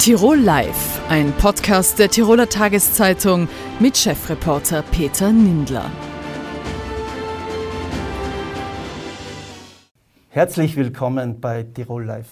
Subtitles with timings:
[0.00, 3.50] Tirol Live, ein Podcast der Tiroler Tageszeitung
[3.80, 5.90] mit Chefreporter Peter Nindler.
[10.30, 12.30] Herzlich willkommen bei Tirol Live,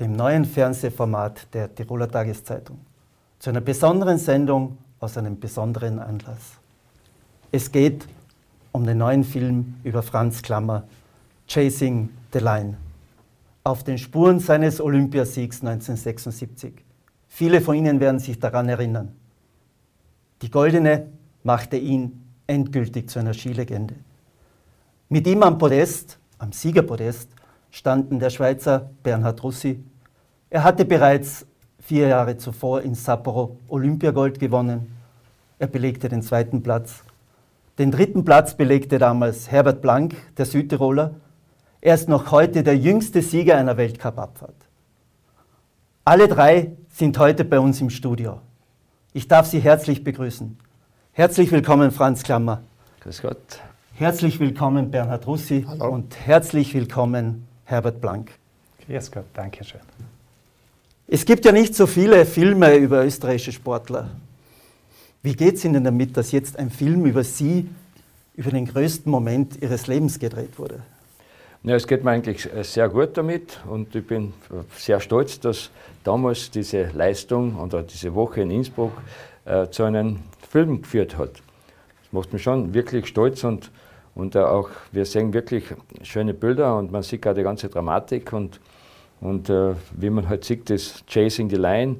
[0.00, 2.78] dem neuen Fernsehformat der Tiroler Tageszeitung,
[3.38, 6.52] zu einer besonderen Sendung aus einem besonderen Anlass.
[7.50, 8.08] Es geht
[8.72, 10.84] um den neuen Film über Franz Klammer,
[11.46, 12.78] Chasing the Line,
[13.64, 16.82] auf den Spuren seines Olympiasiegs 1976.
[17.34, 19.16] Viele von Ihnen werden sich daran erinnern.
[20.42, 21.08] Die Goldene
[21.42, 23.94] machte ihn endgültig zu einer Skilegende.
[25.08, 27.30] Mit ihm am Podest, am Siegerpodest,
[27.70, 29.82] standen der Schweizer Bernhard Russi.
[30.50, 31.46] Er hatte bereits
[31.80, 34.94] vier Jahre zuvor in Sapporo Olympiagold gewonnen.
[35.58, 37.02] Er belegte den zweiten Platz.
[37.78, 41.14] Den dritten Platz belegte damals Herbert Blank, der Südtiroler.
[41.80, 44.54] Er ist noch heute der jüngste Sieger einer Weltcup-Abfahrt.
[46.04, 48.40] Alle drei sind heute bei uns im Studio.
[49.14, 50.58] Ich darf Sie herzlich begrüßen.
[51.12, 52.62] Herzlich willkommen, Franz Klammer.
[53.00, 53.60] Grüß Gott.
[53.94, 55.64] Herzlich willkommen, Bernhard Russi.
[55.66, 55.88] Hallo.
[55.88, 58.32] Und herzlich willkommen, Herbert Blank.
[58.86, 59.80] Grüß Gott, danke schön.
[61.08, 64.10] Es gibt ja nicht so viele Filme über österreichische Sportler.
[65.22, 67.68] Wie geht es Ihnen damit, dass jetzt ein Film über Sie,
[68.34, 70.82] über den größten Moment Ihres Lebens gedreht wurde?
[71.64, 74.32] Ja, es geht mir eigentlich sehr gut damit und ich bin
[74.74, 75.70] sehr stolz, dass
[76.02, 78.90] damals diese Leistung oder diese Woche in Innsbruck
[79.44, 80.18] äh, zu einem
[80.50, 81.34] Film geführt hat.
[81.34, 83.70] Das macht mich schon wirklich stolz und,
[84.16, 85.66] und auch wir sehen wirklich
[86.02, 88.58] schöne Bilder und man sieht auch die ganze Dramatik und,
[89.20, 91.98] und äh, wie man halt sieht, das Chasing the Line,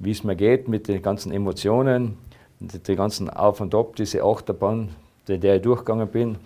[0.00, 2.18] wie es mir geht mit den ganzen Emotionen,
[2.60, 4.90] die ganzen Auf und Ab, diese Achterbahn,
[5.28, 6.36] in der ich durchgegangen bin.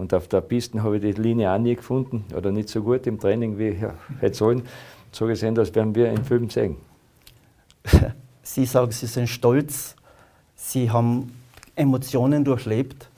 [0.00, 3.06] Und auf der Piste habe ich die Linie auch nie gefunden oder nicht so gut
[3.06, 3.82] im Training, wie ich
[4.18, 4.62] hätte sollen.
[5.12, 6.76] So gesehen, das werden wir im Film sehen.
[8.42, 9.96] Sie sagen, Sie sind stolz,
[10.56, 11.34] Sie haben
[11.76, 13.10] Emotionen durchlebt.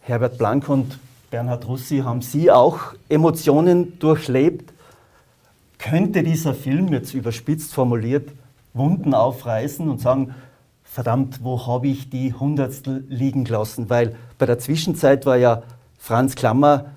[0.00, 0.98] Herbert Blank und
[1.30, 4.72] Bernhard Russi, haben Sie auch Emotionen durchlebt?
[5.76, 8.30] Könnte dieser Film, jetzt überspitzt formuliert,
[8.72, 10.34] Wunden aufreißen und sagen,
[10.84, 13.90] verdammt, wo habe ich die Hundertstel liegen gelassen?
[13.90, 15.64] Weil bei der Zwischenzeit war ja
[15.98, 16.92] Franz Klammer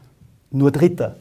[0.51, 1.15] nur Dritter.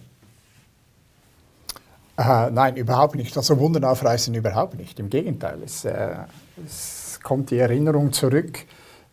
[2.16, 3.34] Äh, nein, überhaupt nicht.
[3.36, 4.98] Also Wunden aufreißen überhaupt nicht.
[5.00, 6.16] Im Gegenteil, es, äh,
[6.64, 8.66] es, kommt die Erinnerung zurück,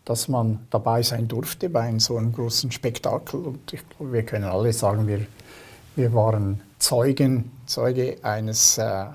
[0.04, 3.40] dass man dabei sein durfte bei einem so einem großen Spektakel.
[3.40, 5.26] Und ich wir können alle sagen, wir,
[5.96, 9.06] wir waren Zeugen, Zeuge eines äh,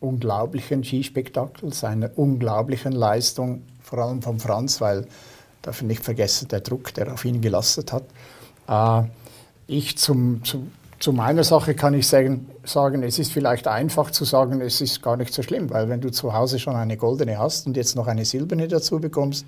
[0.00, 5.06] unglaublichen Skispektakels, einer unglaublichen Leistung, vor allem von Franz, weil,
[5.68, 8.04] ich nicht vergessen, der Druck, der auf ihn gelastet hat.
[8.68, 9.02] Äh,
[9.66, 14.24] ich zum, zum, zu meiner Sache kann ich sagen, sagen, es ist vielleicht einfach zu
[14.24, 17.38] sagen, es ist gar nicht so schlimm, weil wenn du zu Hause schon eine goldene
[17.38, 19.46] hast und jetzt noch eine silberne dazu bekommst,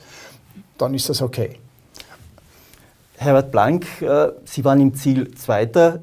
[0.79, 1.59] dann ist das okay.
[3.17, 6.03] Herbert Blank, äh, Sie waren im Ziel Zweiter.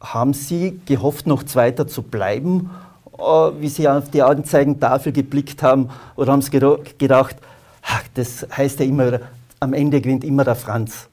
[0.00, 2.70] Haben Sie gehofft, noch Zweiter zu bleiben,
[3.18, 5.90] äh, wie Sie auf die Anzeigentafel geblickt haben?
[6.16, 7.36] Oder haben Sie gedacht,
[7.82, 9.20] ach, das heißt ja immer,
[9.60, 11.08] am Ende gewinnt immer der Franz?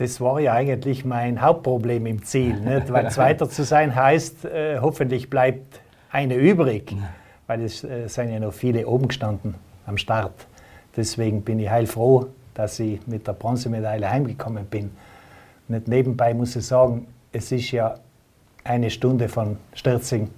[0.00, 2.54] Das war ja eigentlich mein Hauptproblem im Ziel.
[2.54, 2.90] Nicht?
[2.92, 6.96] Weil Zweiter zu sein heißt, äh, hoffentlich bleibt eine übrig,
[7.46, 10.32] weil es äh, sind ja noch viele oben gestanden am Start.
[10.96, 14.90] Deswegen bin ich heilfroh, dass ich mit der Bronzemedaille heimgekommen bin.
[15.68, 17.96] Nicht nebenbei muss ich sagen, es ist ja
[18.64, 20.30] eine Stunde von Stürzing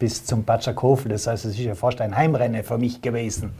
[0.00, 1.12] bis zum Batschakhofen.
[1.12, 3.52] Das heißt, es ist ja fast ein Heimrennen für mich gewesen.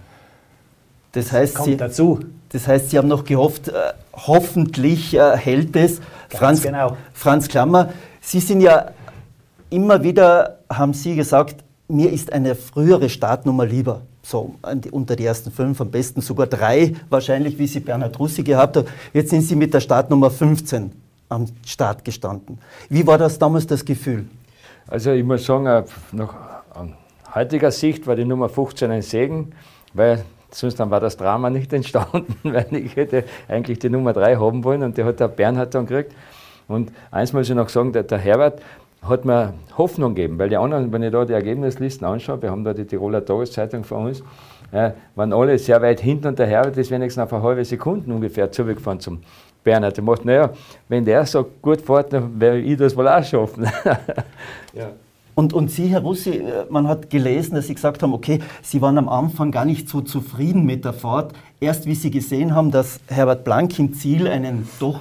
[1.17, 2.21] Das heißt, kommt Sie, dazu.
[2.51, 3.73] Das heißt, Sie haben noch gehofft, äh,
[4.13, 6.03] hoffentlich äh, hält es.
[6.29, 6.95] Franz, genau.
[7.15, 7.89] Franz Klammer,
[8.21, 8.91] Sie sind ja
[9.71, 14.03] immer wieder, haben Sie gesagt, mir ist eine frühere Startnummer lieber.
[14.23, 14.57] So
[14.91, 18.89] unter die ersten fünf, am besten sogar drei, wahrscheinlich, wie Sie Bernhard Russi gehabt haben.
[19.15, 20.93] Jetzt sind Sie mit der Startnummer 15
[21.31, 22.59] am Start gestanden.
[22.91, 24.27] Wie war das damals das Gefühl?
[24.87, 26.35] Also ich muss sagen, äh, nach
[27.35, 29.53] heutiger Sicht war die Nummer 15 ein Segen,
[29.95, 34.37] weil Sonst dann war das Drama nicht entstanden, weil ich hätte eigentlich die Nummer 3
[34.37, 36.13] haben wollen und die hat der Bernhard dann gekriegt.
[36.69, 38.61] Und eins muss ich noch sagen, der, der Herbert
[39.03, 42.65] hat mir Hoffnung gegeben, weil die anderen, wenn ich da die Ergebnislisten anschaue, wir haben
[42.65, 44.23] da die Tiroler Tageszeitung von uns,
[44.73, 48.13] äh, waren alle sehr weit hinten und der Herbert ist wenigstens auf eine halbe Sekunde
[48.13, 49.21] ungefähr zurückgefahren zum
[49.63, 49.97] Bernhard.
[49.97, 50.51] Der macht, naja,
[50.89, 53.65] wenn der so gut fährt, dann werde ich das wohl auch schaffen.
[54.73, 54.91] ja.
[55.37, 58.81] Und, und Sie, Herr Russi, äh, man hat gelesen, dass Sie gesagt haben, okay, Sie
[58.81, 61.35] waren am Anfang gar nicht so zufrieden mit der Fahrt.
[61.61, 64.99] Erst wie Sie gesehen haben, dass Herbert Blank im Ziel einen doch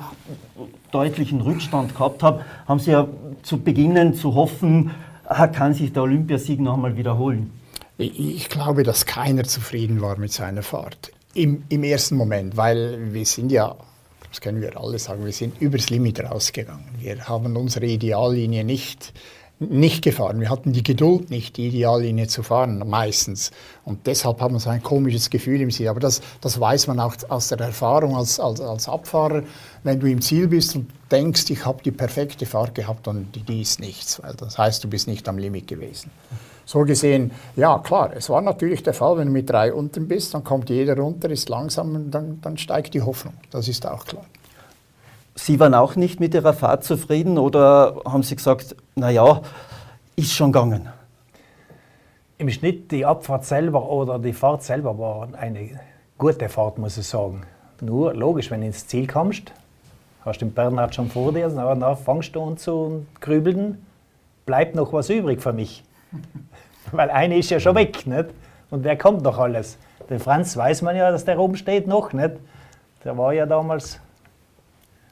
[0.92, 3.08] deutlichen Rückstand gehabt hat, haben Sie ja
[3.44, 4.92] zu beginnen zu hoffen,
[5.24, 7.52] ah, kann sich der Olympiasieg noch einmal wiederholen.
[7.98, 11.14] Ich glaube, dass keiner zufrieden war mit seiner Fahrt.
[11.34, 13.74] Im, Im ersten Moment, weil wir sind ja,
[14.30, 16.84] das können wir alle sagen, wir sind übers Limit rausgegangen.
[17.00, 19.14] Wir haben unsere Ideallinie nicht
[19.60, 20.42] nicht gefahren.
[20.42, 23.52] Wir hatten die Geduld nicht, die Ideallinie zu fahren, meistens.
[23.86, 25.88] Und deshalb haben wir so ein komisches Gefühl im Ziel.
[25.88, 29.44] Aber das, das weiß man auch aus der Erfahrung als, als, als Abfahrer.
[29.84, 33.44] Wenn du im Ziel bist und denkst, ich habe die perfekte Fahrt gehabt und die,
[33.44, 36.12] die ist nichts, weil das heißt, du bist nicht am Limit gewesen.
[36.66, 40.34] So gesehen, ja klar, es war natürlich der Fall, wenn du mit drei unten bist,
[40.34, 43.36] dann kommt jeder runter, ist langsam und dann, dann steigt die Hoffnung.
[43.52, 44.26] Das ist auch klar.
[45.38, 49.42] Sie waren auch nicht mit Ihrer Fahrt zufrieden oder haben Sie gesagt, naja,
[50.16, 50.88] ist schon gegangen?
[52.38, 55.82] Im Schnitt die Abfahrt selber oder die Fahrt selber war eine
[56.18, 57.44] gute Fahrt, muss ich sagen.
[57.82, 59.52] Nur logisch, wenn du ins Ziel kommst,
[60.24, 63.86] hast du den Bernhard schon vor dir, dann fangst du an zu grübeln,
[64.46, 65.84] bleibt noch was übrig für mich.
[66.94, 68.30] Weil eine ist ja schon weg, nicht?
[68.70, 69.78] Und wer kommt noch alles?
[70.10, 72.36] Den Franz weiß man ja, dass der oben steht noch, nicht?
[73.04, 74.00] Der war ja damals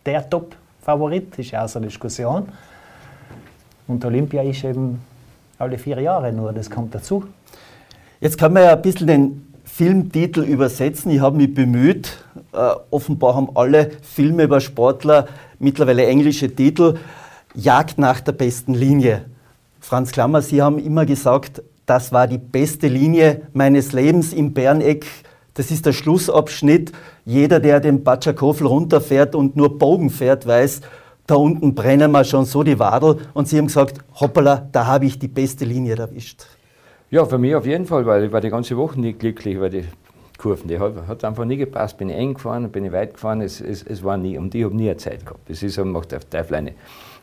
[0.05, 2.47] der Top-Favorit, ist ja außer Diskussion.
[3.87, 5.01] Und Olympia ist eben
[5.57, 7.25] alle vier Jahre nur, das kommt dazu.
[8.19, 11.11] Jetzt kann man ja ein bisschen den Filmtitel übersetzen.
[11.11, 12.23] Ich habe mich bemüht.
[12.53, 12.57] Äh,
[12.91, 15.27] offenbar haben alle Filme über Sportler
[15.59, 16.99] mittlerweile englische Titel.
[17.55, 19.25] Jagd nach der besten Linie.
[19.79, 25.05] Franz Klammer, Sie haben immer gesagt, das war die beste Linie meines Lebens im Berneck.
[25.55, 26.91] Das ist der Schlussabschnitt.
[27.25, 30.81] Jeder, der den Batschakofel runterfährt und nur Bogen fährt, weiß,
[31.25, 33.17] da unten brennen wir schon so die Wadel.
[33.33, 36.45] Und Sie haben gesagt, hoppala, da habe ich die beste Linie erwischt.
[37.09, 39.69] Ja, für mich auf jeden Fall, weil ich war die ganze Woche nicht glücklich, weil
[39.69, 39.85] die
[40.37, 41.97] Kurven, die hat, einfach nie gepasst.
[41.97, 44.63] Bin ich eng gefahren, bin ich weit gefahren, es, es, es war nie, und ich
[44.65, 45.49] habe nie eine Zeit gehabt.
[45.49, 46.73] Das ist, macht auf Teufel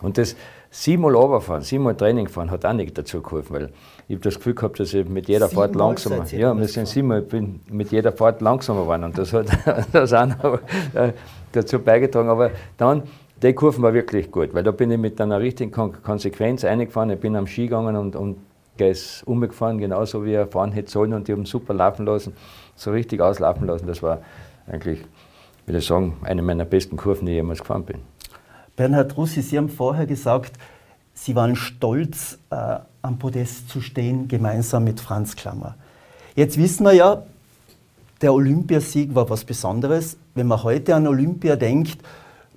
[0.00, 0.36] Und das
[0.70, 3.72] siebenmal runterfahren, siebenmal Training fahren, hat auch nicht dazu geholfen, weil
[4.10, 6.88] ich habe das Gefühl gehabt, dass ich mit jeder Sieben Fahrt langsamer, ja, wir sind
[6.88, 9.46] siebenmal, bin mit jeder Fahrt langsamer geworden und das hat
[9.92, 10.58] das auch noch
[10.94, 11.12] äh,
[11.52, 12.28] dazu beigetragen.
[12.28, 13.04] Aber dann,
[13.40, 17.10] die Kurven war wirklich gut, weil da bin ich mit einer richtigen Konsequenz eingefahren.
[17.10, 18.38] Ich bin am Ski gegangen und, und
[18.80, 22.32] ist umgefahren, genauso wie er fahren hätte sollen und die haben super laufen lassen,
[22.74, 23.86] so richtig auslaufen lassen.
[23.86, 24.22] Das war
[24.66, 25.04] eigentlich,
[25.66, 27.98] würde ich sagen, eine meiner besten Kurven, die ich jemals gefahren bin.
[28.74, 30.54] Bernhard Russi, Sie haben vorher gesagt,
[31.12, 35.74] Sie waren stolz, äh, am Podest zu stehen, gemeinsam mit Franz Klammer.
[36.34, 37.22] Jetzt wissen wir ja,
[38.20, 40.16] der Olympiasieg war was Besonderes.
[40.34, 41.98] Wenn man heute an Olympia denkt,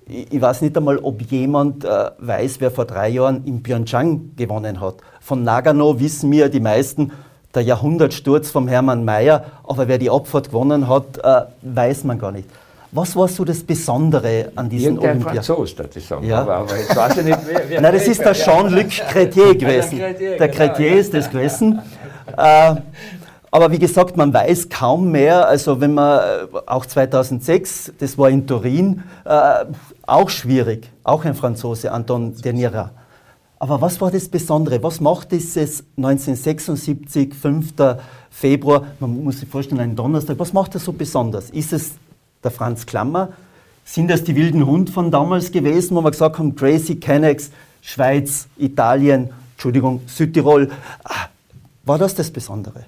[0.06, 4.80] ich weiß nicht einmal, ob jemand äh, weiß, wer vor drei Jahren in Pyeongchang gewonnen
[4.80, 4.96] hat.
[5.20, 7.12] Von Nagano wissen wir die meisten,
[7.54, 12.32] der Jahrhundertsturz vom Hermann Mayer, aber wer die Abfahrt gewonnen hat, äh, weiß man gar
[12.32, 12.48] nicht.
[12.94, 15.42] Was war so das Besondere an diesen Irgendein Olympia?
[15.42, 16.24] Franzos, würde ich sagen.
[16.24, 16.42] Ja.
[16.42, 19.98] Aber, aber jetzt weiß ich nicht, wer, wer Nein, das ist der Jean-Luc Chrétien gewesen.
[19.98, 21.00] Der Chrétien genau.
[21.00, 21.80] ist das gewesen.
[22.38, 22.76] Äh,
[23.50, 25.46] aber wie gesagt, man weiß kaum mehr.
[25.46, 29.66] Also wenn man äh, auch 2006, das war in Turin, äh,
[30.06, 30.90] auch schwierig.
[31.04, 32.92] Auch ein Franzose, Anton Denira.
[33.58, 34.82] Aber was war das Besondere?
[34.82, 37.74] Was macht dieses 1976, 5.
[38.30, 41.50] Februar, man muss sich vorstellen, ein Donnerstag, was macht das so besonders?
[41.50, 41.92] Ist es
[42.44, 43.30] der Franz Klammer.
[43.84, 47.50] Sind das die wilden Hund von damals gewesen, wo wir gesagt haben, Tracy Kennex,
[47.82, 50.70] Schweiz, Italien, Entschuldigung, Südtirol.
[51.04, 51.26] Ah,
[51.84, 52.86] war das das Besondere?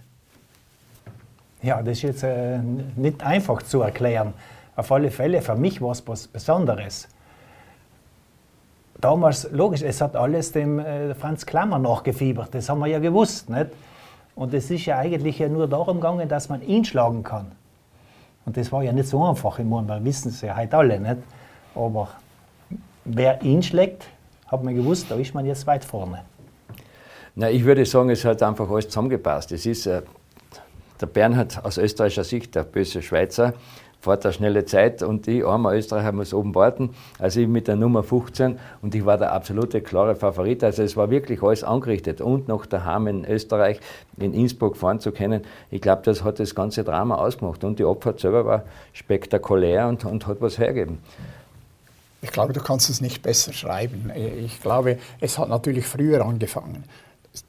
[1.62, 2.58] Ja, das ist jetzt äh,
[2.96, 4.32] nicht einfach zu erklären.
[4.76, 7.08] Auf alle Fälle, für mich war es was Besonderes.
[9.00, 13.50] Damals, logisch, es hat alles dem äh, Franz Klammer nachgefiebert, das haben wir ja gewusst.
[13.50, 13.68] Nicht?
[14.34, 17.52] Und es ist ja eigentlich ja nur darum gegangen, dass man ihn schlagen kann.
[18.46, 19.58] Und das war ja nicht so einfach.
[19.58, 21.16] Ich meine, wir wissen es ja heute alle nicht.
[21.74, 22.08] Aber
[23.04, 24.06] wer ihn schlägt,
[24.46, 26.22] hat man gewusst, da ist man jetzt weit vorne.
[27.34, 29.52] Na, ich würde sagen, es hat einfach alles zusammengepasst.
[29.52, 30.02] Es ist, äh,
[31.00, 33.52] der Bernhard aus österreichischer Sicht, der böse Schweizer,
[34.00, 36.90] fährt eine schnelle Zeit und ich, armer Österreicher, muss oben warten.
[37.18, 40.62] Also ich mit der Nummer 15 und ich war der absolute klare Favorit.
[40.62, 43.80] Also es war wirklich alles angerichtet und noch daheim in Österreich,
[44.16, 45.42] in Innsbruck fahren zu können.
[45.70, 48.62] Ich glaube, das hat das ganze Drama ausgemacht und die Abfahrt selber war
[48.92, 50.98] spektakulär und, und hat was hergegeben.
[52.22, 54.10] Ich glaube, du kannst es nicht besser schreiben.
[54.44, 56.84] Ich glaube, es hat natürlich früher angefangen.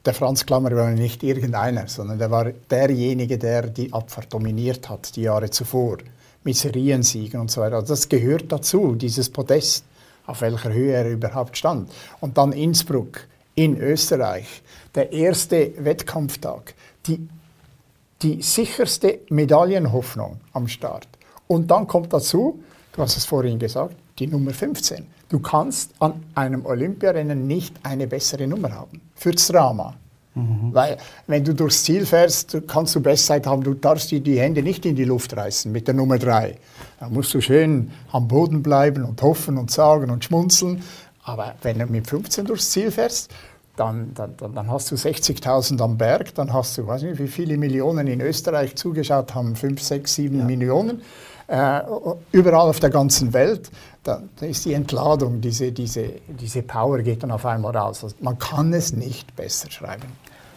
[0.04, 5.16] Der Franz Klammer war nicht irgendeiner, sondern der war derjenige, der die Abfahrt dominiert hat,
[5.16, 5.98] die Jahre zuvor
[6.48, 7.76] mit Seriensiegen und so weiter.
[7.76, 9.84] Also das gehört dazu, dieses Podest,
[10.26, 11.90] auf welcher Höhe er überhaupt stand.
[12.20, 14.62] Und dann Innsbruck in Österreich,
[14.94, 16.74] der erste Wettkampftag,
[17.06, 17.28] die,
[18.22, 21.06] die sicherste Medaillenhoffnung am Start.
[21.48, 22.62] Und dann kommt dazu,
[22.92, 25.06] du hast es vorhin gesagt, die Nummer 15.
[25.28, 29.02] Du kannst an einem Olympiarennen nicht eine bessere Nummer haben.
[29.14, 29.94] Fürs Drama.
[30.38, 30.74] Mhm.
[30.74, 34.62] Weil wenn du durchs Ziel fährst, kannst du Bestzeit haben, du darfst dir die Hände
[34.62, 36.56] nicht in die Luft reißen mit der Nummer 3.
[37.00, 40.82] Da musst du schön am Boden bleiben und hoffen und sagen und schmunzeln.
[41.24, 43.30] Aber wenn du mit 15 durchs Ziel fährst,
[43.76, 47.56] dann, dann, dann hast du 60.000 am Berg, dann hast du, weiß nicht, wie viele
[47.56, 50.44] Millionen in Österreich zugeschaut haben, 5, 6, 7 ja.
[50.44, 51.02] Millionen,
[51.46, 51.80] äh,
[52.32, 53.70] überall auf der ganzen Welt.
[54.02, 58.02] Da, da, ist die Entladung, diese, diese, diese Power geht dann auf einmal raus.
[58.02, 60.06] Also man kann es nicht besser schreiben.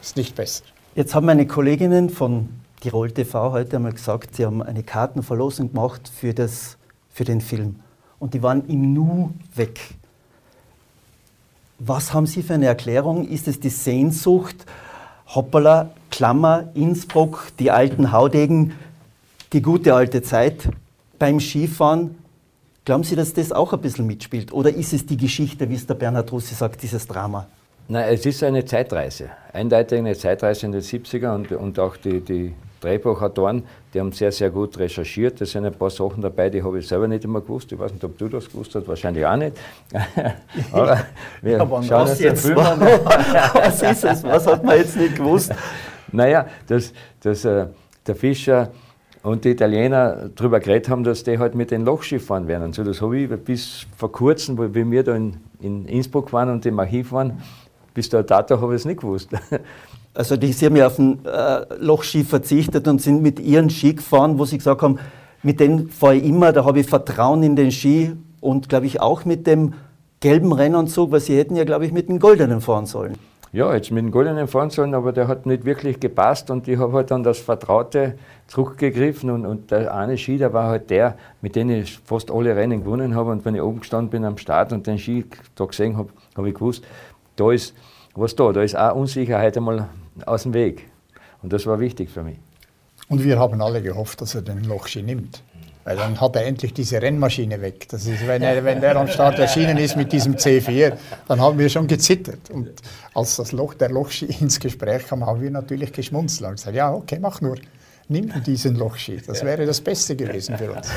[0.02, 0.64] Ist nicht besser.
[0.96, 2.50] Jetzt haben meine Kolleginnen von
[2.82, 6.78] Tirol TV heute einmal gesagt, sie haben eine Kartenverlosung gemacht für, das,
[7.10, 7.76] für den Film.
[8.18, 9.80] Und die waren im Nu weg.
[11.78, 13.28] Was haben Sie für eine Erklärung?
[13.28, 14.66] Ist es die Sehnsucht,
[15.28, 18.74] hoppala, Klammer, Innsbruck, die alten Haudegen,
[19.54, 20.70] die gute alte Zeit
[21.20, 22.16] beim Skifahren?
[22.86, 24.52] Glauben Sie, dass das auch ein bisschen mitspielt?
[24.52, 27.48] Oder ist es die Geschichte, wie es der Bernhard Russi sagt, dieses Drama?
[27.88, 29.30] Nein, es ist eine Zeitreise.
[29.54, 34.32] Eindeutig eine Zeitreise in den 70er und, und auch die, die Drehbuchautoren, die haben sehr,
[34.32, 35.40] sehr gut recherchiert.
[35.40, 37.72] Da sind ein paar Sachen dabei, die habe ich selber nicht immer gewusst.
[37.72, 39.56] Ich weiß nicht, ob du das gewusst hast, wahrscheinlich auch nicht.
[40.72, 41.02] Aber
[41.42, 42.82] wir ja, schauen uns den Film an.
[43.54, 44.24] was ist es?
[44.24, 45.54] Was hat man jetzt nicht gewusst?
[46.12, 47.68] Naja, dass, dass äh,
[48.06, 48.70] der Fischer
[49.24, 52.64] und die Italiener darüber geredet haben, dass die halt mit den Lochschiff fahren werden.
[52.64, 56.50] Und so, das habe ich bis vor kurzem, wo wir da in, in Innsbruck waren
[56.50, 57.42] und im Archiv waren,
[57.94, 59.30] bis dato habe ich es nicht gewusst.
[60.14, 63.94] Also die, Sie haben ja auf den äh, Lochski verzichtet und sind mit Ihren Ski
[63.94, 65.00] gefahren, wo Sie gesagt haben,
[65.42, 69.00] mit denen fahre ich immer, da habe ich Vertrauen in den Ski und glaube ich
[69.00, 69.74] auch mit dem
[70.20, 73.16] gelben Rennanzug, weil Sie hätten ja glaube ich mit dem goldenen fahren sollen.
[73.54, 76.78] Ja, jetzt mit dem goldenen fahren sollen, aber der hat nicht wirklich gepasst und ich
[76.80, 78.16] habe halt dann das Vertraute
[78.48, 82.56] zurückgegriffen und, und der eine Ski, der war halt der, mit dem ich fast alle
[82.56, 85.66] Rennen gewonnen habe und wenn ich oben gestanden bin am Start und den Ski da
[85.66, 86.86] gesehen habe, habe ich gewusst,
[87.42, 87.74] da ist
[88.14, 89.88] was da, da ist auch Unsicherheit einmal
[90.26, 90.88] aus dem Weg.
[91.42, 92.38] Und das war wichtig für mich.
[93.08, 95.44] Und wir haben alle gehofft, dass er den Lochski nimmt.
[95.84, 97.88] Weil dann hat er endlich diese Rennmaschine weg.
[97.90, 100.94] Das ist, wenn, er, wenn der am Start erschienen ist mit diesem C4,
[101.28, 102.52] dann haben wir schon gezittert.
[102.52, 102.70] Und
[103.16, 106.94] als das Loch, der Lochski ins Gespräch kam, haben wir natürlich geschmunzelt und gesagt, ja,
[106.94, 107.58] okay, mach nur.
[108.10, 109.22] Nimm diesen Lochski.
[109.26, 110.90] Das wäre das Beste gewesen für uns.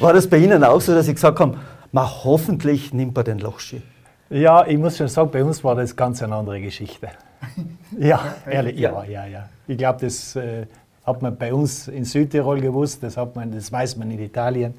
[0.00, 1.58] War das bei Ihnen auch so, dass Sie gesagt haben,
[1.92, 3.80] ma, hoffentlich nimmt er den Lochski?
[4.28, 7.10] Ja, ich muss schon sagen, bei uns war das ganz eine andere Geschichte.
[7.98, 9.48] ja, ehrlich, ja, ja, ja.
[9.68, 10.66] Ich glaube, das äh,
[11.04, 14.74] hat man bei uns in Südtirol gewusst, das, hat man, das weiß man in Italien.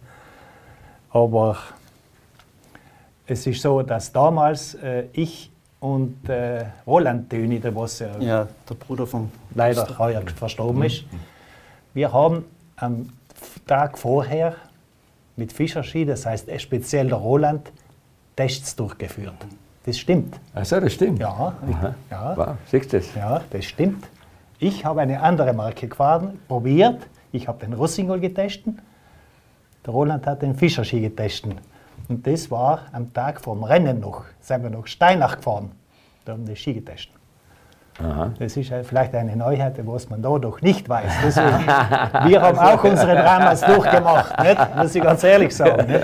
[1.12, 1.58] Aber
[3.26, 5.50] es ist so, dass damals äh, ich
[5.80, 11.06] und äh, Roland Töni, der was ja, ja der Bruder von leider heuer verstorben ist,
[11.94, 12.44] wir haben
[12.76, 13.10] am
[13.66, 14.56] Tag vorher
[15.36, 17.72] mit Fischerski, das heißt speziell der Roland,
[18.38, 19.36] Tests durchgeführt.
[19.84, 20.40] Das stimmt.
[20.54, 21.20] Also das stimmt?
[21.20, 21.54] Ja.
[22.12, 22.38] ja.
[22.38, 23.14] Wow, siehst du das?
[23.16, 24.08] Ja, das stimmt.
[24.60, 27.08] Ich habe eine andere Marke gefahren, probiert.
[27.32, 28.76] Ich habe den Rossingol getestet.
[29.86, 31.56] Der Roland hat den Fischerski getestet.
[32.10, 34.24] Und das war am Tag vom Rennen noch.
[34.40, 35.72] Sind wir noch Steinach gefahren.
[36.26, 37.16] Da haben wir den Ski getestet.
[38.00, 38.32] Aha.
[38.38, 41.12] Das ist vielleicht eine Neuheit, was man da doch nicht weiß.
[41.24, 44.76] Deswegen, wir haben auch unsere Dramas durchgemacht, nicht?
[44.76, 45.88] muss ich ganz ehrlich sagen.
[45.88, 46.04] Nicht?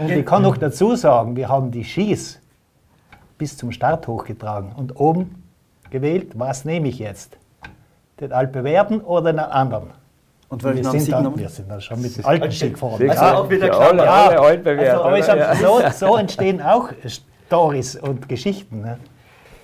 [0.00, 2.40] Und ich kann noch dazu sagen, wir haben die Skis
[3.36, 5.42] bis zum Start hochgetragen und oben
[5.90, 7.36] gewählt, was nehme ich jetzt?
[8.18, 9.90] Den Alpe Werden oder den anderen?
[10.48, 13.08] Und wir, sind dann, wir sind dann schon mit dem alten Ski gefahren.
[13.08, 13.66] Also ja, auch wieder.
[13.66, 15.54] Ja, alle Alpe also, ja.
[15.54, 16.88] so, so, entstehen auch
[17.46, 18.80] Stories und Geschichten.
[18.80, 18.98] Ne?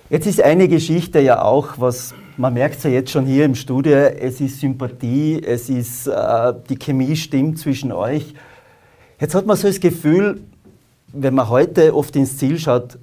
[0.09, 3.97] Jetzt ist eine Geschichte ja auch, was man merkt ja jetzt schon hier im Studio,
[3.97, 8.33] es ist Sympathie, es ist äh, die Chemie stimmt zwischen euch.
[9.19, 10.41] Jetzt hat man so das Gefühl,
[11.11, 12.99] wenn man heute oft ins Ziel schaut,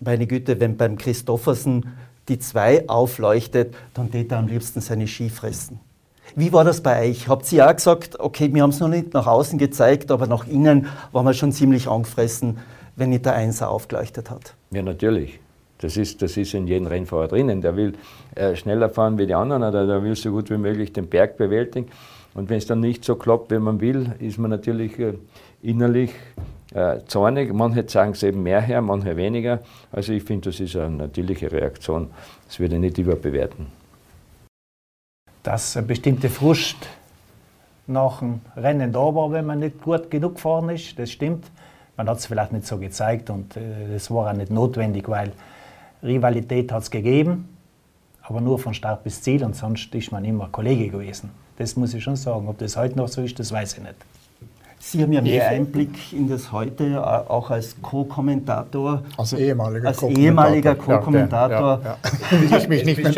[0.00, 1.86] meine Güte, wenn beim Christoffersen
[2.28, 5.78] die zwei aufleuchtet, dann tät er am liebsten seine Ski fressen.
[6.34, 7.28] Wie war das bei euch?
[7.28, 10.48] Habt ihr auch gesagt, okay, wir haben es noch nicht nach außen gezeigt, aber nach
[10.48, 12.58] innen war man schon ziemlich angefressen,
[12.96, 14.54] wenn nicht der Einser aufgeleuchtet hat?
[14.72, 15.38] Ja, natürlich.
[15.78, 17.60] Das ist, das ist in jedem Rennfahrer drinnen.
[17.60, 17.94] Der will
[18.34, 21.36] äh, schneller fahren wie die anderen oder der will so gut wie möglich den Berg
[21.36, 21.88] bewältigen.
[22.34, 25.14] Und wenn es dann nicht so klappt, wie man will, ist man natürlich äh,
[25.62, 26.10] innerlich
[26.74, 27.52] äh, zornig.
[27.52, 29.60] Manche sagen es eben mehr her, manche weniger.
[29.90, 32.10] Also ich finde, das ist eine natürliche Reaktion.
[32.46, 33.66] Das würde ich nicht überbewerten.
[35.42, 36.76] Dass eine bestimmte Frust
[37.86, 41.44] nach dem Rennen da war, wenn man nicht gut genug gefahren ist, das stimmt.
[41.96, 45.32] Man hat es vielleicht nicht so gezeigt und es äh, war auch nicht notwendig, weil
[46.02, 47.48] Rivalität hat es gegeben,
[48.22, 51.30] aber nur von Start bis Ziel und sonst ist man immer Kollege gewesen.
[51.58, 52.48] Das muss ich schon sagen.
[52.48, 53.94] Ob das heute noch so ist, das weiß ich nicht.
[54.84, 59.04] Sie haben ja mehr Einblick in das heute, äh, auch als Co-Kommentator.
[59.16, 61.80] Als ehemaliger als ehemaliger Co-Kommentator.
[61.84, 61.98] Ja,
[62.32, 62.58] ja, ja.
[62.58, 63.12] ich mich nicht mehr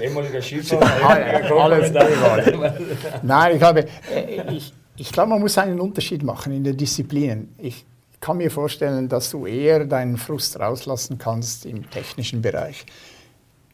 [0.00, 1.92] ehemaliger Skifahrer, alles
[3.22, 7.54] Nein, ich glaube, äh, ich, ich glaube, man muss einen Unterschied machen in den Disziplinen.
[7.58, 7.84] Ich
[8.18, 12.86] kann mir vorstellen, dass du eher deinen Frust rauslassen kannst im technischen Bereich.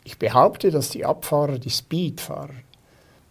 [0.02, 2.54] Ich behaupte, dass die Abfahrer, die Speedfahrer,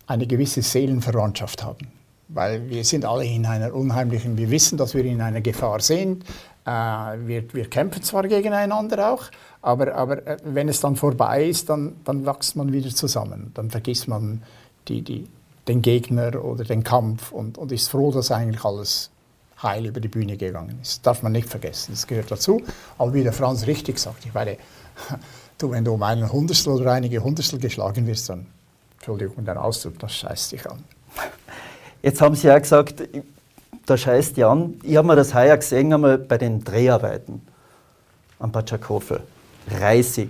[0.08, 2.03] eine gewisse Seelenverwandtschaft haben
[2.34, 6.24] weil wir sind alle in einer unheimlichen, wir wissen, dass wir in einer Gefahr sind.
[6.66, 9.26] Äh, wir, wir kämpfen zwar gegeneinander auch,
[9.62, 13.52] aber, aber äh, wenn es dann vorbei ist, dann, dann wächst man wieder zusammen.
[13.54, 14.44] Dann vergisst man
[14.88, 15.28] die, die,
[15.68, 19.10] den Gegner oder den Kampf und, und ist froh, dass eigentlich alles
[19.62, 20.98] heil über die Bühne gegangen ist.
[20.98, 22.62] Das darf man nicht vergessen, das gehört dazu.
[22.98, 24.58] Aber wie der Franz richtig sagt, ich meine,
[25.58, 28.48] du, wenn du um einen Hundertstel oder einige Hundertstel geschlagen wirst, dann,
[28.96, 30.84] Entschuldigung, der Ausdruck, das scheißt dich an.
[32.04, 33.02] Jetzt haben Sie ja gesagt,
[33.86, 34.74] da scheißt die an.
[34.84, 37.42] Ich habe mir das heuer gesehen einmal bei den Dreharbeiten
[38.40, 39.22] am Batschakofel.
[39.72, 40.30] Reisig,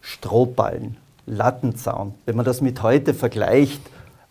[0.00, 0.96] Strohballen,
[1.26, 2.14] Lattenzaun.
[2.24, 3.80] Wenn man das mit heute vergleicht,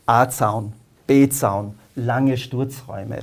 [0.06, 0.72] A-Zaun,
[1.08, 3.20] B-Zaun, lange Sturzräume.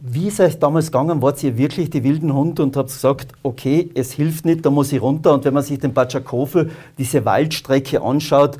[0.00, 1.22] Wie ist euch damals gegangen?
[1.22, 4.90] Wart ihr wirklich die wilden Hunde und habt gesagt, okay, es hilft nicht, da muss
[4.90, 5.32] ich runter.
[5.32, 8.58] Und wenn man sich den Batschakofel, diese Waldstrecke anschaut,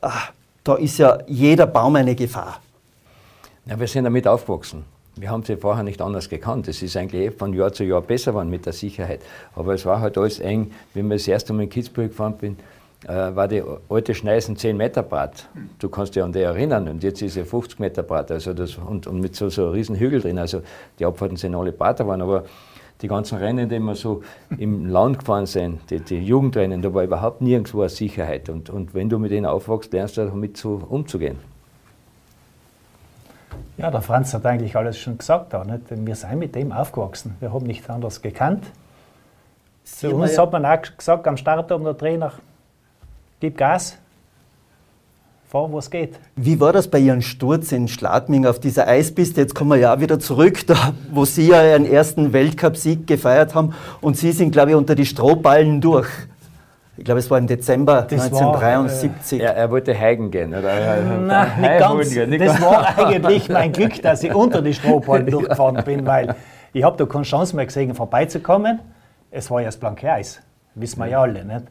[0.00, 0.32] ach,
[0.62, 2.60] da ist ja jeder Baum eine Gefahr.
[3.66, 4.84] Ja, wir sind damit aufgewachsen.
[5.16, 6.68] Wir haben sie vorher nicht anders gekannt.
[6.68, 9.20] Es ist eigentlich eh von Jahr zu Jahr besser geworden mit der Sicherheit.
[9.54, 10.72] Aber es war halt alles eng.
[10.92, 12.56] Wenn wir das erste Mal in Kitzbühel gefahren bin,
[13.06, 15.48] äh, war die alte Schneisen 10 Meter breit.
[15.78, 16.88] Du kannst dich an die erinnern.
[16.88, 18.30] Und jetzt ist sie 50 Meter breit.
[18.30, 20.38] Also das, und, und mit so, so riesen Hügel drin.
[20.38, 20.60] Also
[20.98, 22.20] die Abfahrten sind alle breiter geworden.
[22.20, 22.44] Aber
[23.00, 24.22] die ganzen Rennen, die wir so
[24.58, 28.50] im Land gefahren sind, die, die Jugendrennen, da war überhaupt nirgendwo eine Sicherheit.
[28.50, 31.53] Und, und wenn du mit denen aufwachst, lernst du damit so umzugehen.
[33.84, 35.52] Ja, der Franz hat eigentlich alles schon gesagt.
[35.52, 35.82] Da, nicht?
[35.90, 37.36] Wir sind mit dem aufgewachsen.
[37.38, 38.64] Wir haben nichts anderes gekannt.
[39.84, 42.32] Zu uns hat man auch gesagt am Start um der Trainer,
[43.40, 43.98] gib Gas,
[45.46, 46.18] fahr, wo es geht.
[46.34, 49.42] Wie war das bei Ihrem Sturz in Schladming auf dieser Eispiste?
[49.42, 53.74] Jetzt kommen wir ja wieder zurück, da, wo Sie ja Ihren ersten Weltcup-Sieg gefeiert haben
[54.00, 56.08] und Sie sind, glaube ich, unter die Strohballen durch.
[56.96, 59.40] Ich glaube, es war im Dezember das 1973.
[59.40, 61.00] War, äh, er, er, wollte heigen gehen, oder?
[61.20, 62.14] Nein, nicht ganz.
[62.14, 66.36] Gehen, nicht das war eigentlich mein Glück, dass ich unter die Strohballen durchgefahren bin, weil
[66.72, 68.78] ich habe da keine Chance mehr gesehen, vorbeizukommen.
[69.30, 70.40] Es war ja das blanke Eis,
[70.76, 71.44] wissen wir ja alle.
[71.44, 71.64] Nicht?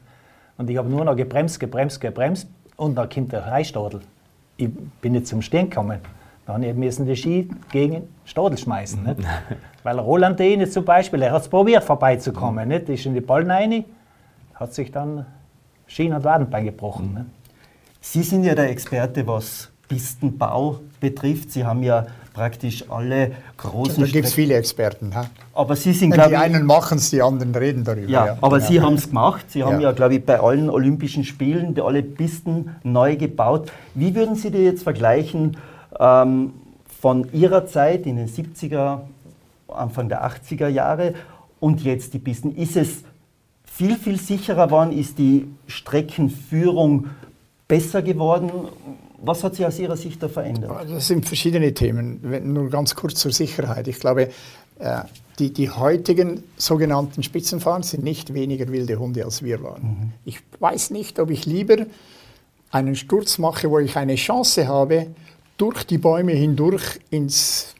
[0.57, 4.01] Und ich habe nur noch gebremst, gebremst, gebremst und dann kommt der Reistadel.
[4.57, 4.69] Ich
[5.01, 5.99] bin nicht zum Stehen gekommen.
[6.45, 9.01] Dann müssen die Ski gegen den Stadel schmeißen.
[9.01, 9.19] Nicht?
[9.83, 12.67] Weil Roland Dehne zum Beispiel, er hat es probiert vorbeizukommen.
[12.67, 12.89] Nicht?
[12.89, 13.85] Ist in die Ballen rein
[14.63, 15.25] hat sich dann
[15.87, 17.13] Schien- und Wadenbein gebrochen.
[17.13, 17.25] Ne?
[18.01, 21.51] Sie sind ja der Experte, was Pistenbau betrifft.
[21.51, 24.03] Sie haben ja praktisch alle großen.
[24.03, 25.13] Da gibt es viele Experten.
[25.13, 25.25] Ha?
[25.53, 28.09] Aber Sie sind, glaube Die einen machen es, die anderen reden darüber.
[28.09, 28.37] Ja, ja.
[28.41, 28.69] aber genau.
[28.69, 29.51] Sie haben es gemacht.
[29.51, 33.71] Sie haben ja, ja glaube ich, bei allen Olympischen Spielen alle Pisten neu gebaut.
[33.93, 35.57] Wie würden Sie die jetzt vergleichen
[35.99, 36.53] ähm,
[37.01, 39.01] von Ihrer Zeit in den 70er,
[39.67, 41.13] Anfang der 80er Jahre
[41.59, 42.55] und jetzt die Pisten?
[42.55, 43.03] Ist es
[43.75, 44.91] viel, viel sicherer geworden?
[44.97, 47.07] Ist die Streckenführung
[47.67, 48.51] besser geworden?
[49.21, 50.89] Was hat sich aus Ihrer Sicht da verändert?
[50.89, 52.19] Das sind verschiedene Themen.
[52.53, 53.87] Nur ganz kurz zur Sicherheit.
[53.87, 54.29] Ich glaube,
[54.79, 55.01] äh,
[55.39, 59.83] die, die heutigen sogenannten Spitzenfahrer sind nicht weniger wilde Hunde, als wir waren.
[59.83, 60.13] Mhm.
[60.25, 61.85] Ich weiß nicht, ob ich lieber
[62.69, 65.07] einen Sturz mache, wo ich eine Chance habe,
[65.57, 67.73] durch die Bäume hindurch ins,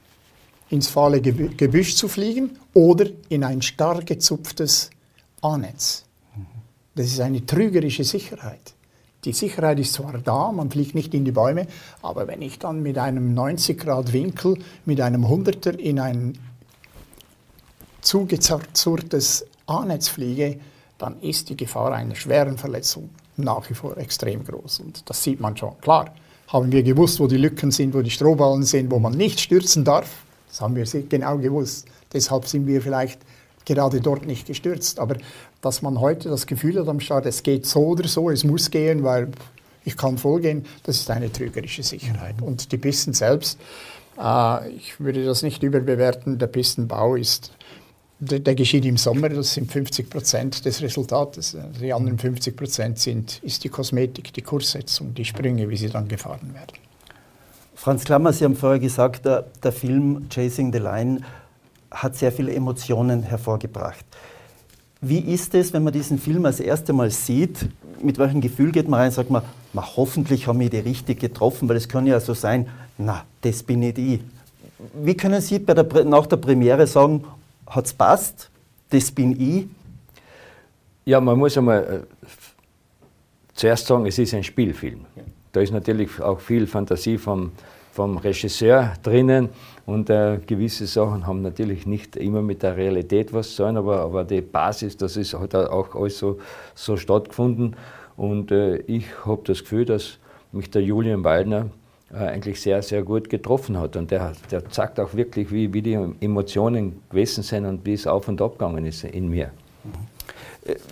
[0.70, 4.92] ins fahle Gebüsch zu fliegen oder in ein stark gezupftes
[5.44, 6.06] A-Netz.
[6.96, 8.74] Das ist eine trügerische Sicherheit.
[9.26, 11.68] Die Sicherheit ist zwar da, man fliegt nicht in die Bäume,
[12.02, 16.38] aber wenn ich dann mit einem 90 Grad Winkel, mit einem 100er in ein
[18.02, 20.60] zugezurrtes A-Netz fliege,
[20.98, 24.80] dann ist die Gefahr einer schweren Verletzung nach wie vor extrem groß.
[24.80, 25.80] Und das sieht man schon.
[25.82, 26.14] Klar,
[26.48, 29.84] haben wir gewusst, wo die Lücken sind, wo die Strohballen sind, wo man nicht stürzen
[29.84, 30.24] darf.
[30.50, 31.88] Das haben wir genau gewusst.
[32.12, 33.20] Deshalb sind wir vielleicht
[33.66, 35.00] gerade dort nicht gestürzt.
[35.00, 35.18] Aber
[35.62, 38.72] dass man heute das Gefühl hat am Start, es geht so oder so, es muss
[38.72, 39.30] gehen, weil
[39.86, 42.42] ich kann vollgehen, das ist eine trügerische Sicherheit.
[42.42, 43.60] Und die Pisten selbst,
[44.20, 47.52] äh, ich würde das nicht überbewerten, der Pistenbau ist,
[48.20, 51.58] der, der, geschieht im Sommer, das sind 50 Prozent des Resultates.
[51.82, 56.08] Die anderen 50 Prozent sind, ist die Kosmetik, die Kurssetzung, die Sprünge, wie sie dann
[56.08, 56.78] gefahren werden.
[57.76, 61.22] Franz Klammer, Sie haben vorher gesagt, der, der Film Chasing the Line
[61.94, 64.06] hat sehr viele Emotionen hervorgebracht.
[65.00, 67.68] Wie ist es, wenn man diesen Film als erstes Mal sieht?
[68.02, 69.12] Mit welchem Gefühl geht man rein?
[69.12, 72.68] Sagt man, na, hoffentlich haben wir die richtig getroffen, weil es kann ja so sein,
[72.98, 74.22] na, das bin nicht ich.
[74.94, 77.24] wie können Sie der, nach der Premiere sagen,
[77.68, 78.50] hat es passt,
[78.90, 79.68] das bin ich?
[81.06, 82.28] Ja, man muss einmal äh,
[83.54, 85.06] zuerst sagen, es ist ein Spielfilm.
[85.52, 87.52] Da ist natürlich auch viel Fantasie vom,
[87.92, 89.50] vom Regisseur drinnen
[89.86, 94.00] und äh, gewisse Sachen haben natürlich nicht immer mit der Realität was zu tun, aber,
[94.00, 96.40] aber die Basis, das ist, hat auch alles so,
[96.76, 97.76] so stattgefunden
[98.16, 100.20] und äh, ich habe das Gefühl, dass
[100.52, 101.70] mich der Julian Waldner
[102.12, 105.82] äh, eigentlich sehr, sehr gut getroffen hat und der, der zeigt auch wirklich, wie, wie
[105.82, 109.52] die Emotionen gewesen sind und wie es auf und ab gegangen ist in mir.
[109.84, 110.13] Mhm.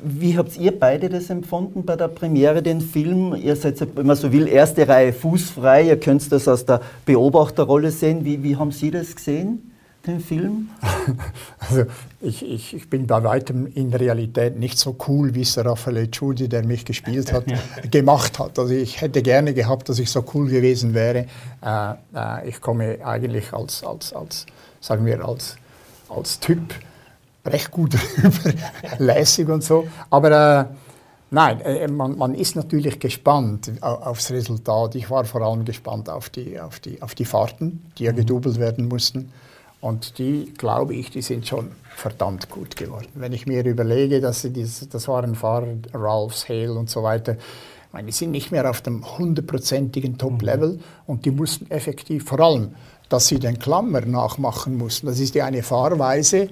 [0.03, 3.33] Wie habt ihr beide das empfunden bei der Premiere, den Film?
[3.35, 5.83] Ihr seid, wenn man so will, erste Reihe fußfrei.
[5.83, 8.25] Ihr könnt das aus der Beobachterrolle sehen.
[8.25, 9.71] Wie, wie haben Sie das gesehen,
[10.05, 10.69] den Film?
[11.59, 11.85] Also
[12.19, 16.07] ich, ich, ich bin bei weitem in Realität nicht so cool, wie es der Raffaele
[16.07, 17.45] Giudi, der mich gespielt hat,
[17.91, 18.59] gemacht hat.
[18.59, 21.27] Also ich hätte gerne gehabt, dass ich so cool gewesen wäre.
[21.63, 24.47] Äh, äh, ich komme eigentlich als, als, als
[24.81, 25.55] sagen wir, als,
[26.09, 26.73] als Typ
[27.45, 28.53] recht gut rüber,
[28.99, 29.87] lässig und so.
[30.09, 30.65] Aber äh,
[31.31, 34.95] nein, äh, man, man, ist natürlich gespannt aufs Resultat.
[34.95, 38.17] Ich war vor allem gespannt auf die, auf die, auf die Fahrten, die ja mhm.
[38.17, 39.31] gedoubelt werden mussten.
[39.79, 43.07] Und die, glaube ich, die sind schon verdammt gut geworden.
[43.15, 47.33] Wenn ich mir überlege, dass sie dieses, das waren Fahrer, Ralphs, Hale und so weiter,
[47.33, 50.79] ich meine, die sind nicht mehr auf dem hundertprozentigen Top-Level mhm.
[51.07, 52.75] und die mussten effektiv, vor allem,
[53.09, 55.07] dass sie den Klammer nachmachen mussten.
[55.07, 56.47] Das ist ja eine Fahrweise,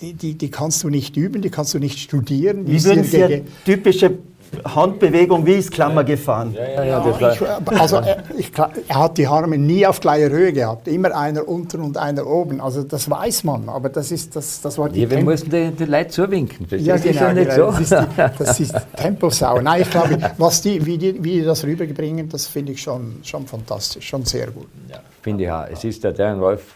[0.00, 2.66] die, die, die, kannst du nicht üben, die kannst du nicht studieren.
[2.66, 4.18] Wie würden Sie eine typische
[4.64, 6.54] Handbewegung, wie ist Klammer gefahren?
[6.54, 10.52] Ja, ja, ja, ich, also er, ich, er, hat die Arme nie auf gleicher Höhe
[10.52, 12.60] gehabt, immer einer unten und einer oben.
[12.60, 15.02] Also das weiß man, aber das ist das, das war die.
[15.02, 16.66] Ja, wir mussten die, die Leute zuwinken.
[16.68, 17.72] Das ja, ist genau, nicht genau.
[17.72, 17.78] so.
[17.78, 19.60] Das ist, die, das ist Temposau.
[19.60, 23.16] Nein, ich glaube, was die, wie, die, wie die das rüberbringen, das finde ich schon,
[23.22, 24.68] schon fantastisch, schon sehr gut.
[24.88, 25.66] Ja, finde ich auch.
[25.70, 26.75] Es ist der Darren Wolf,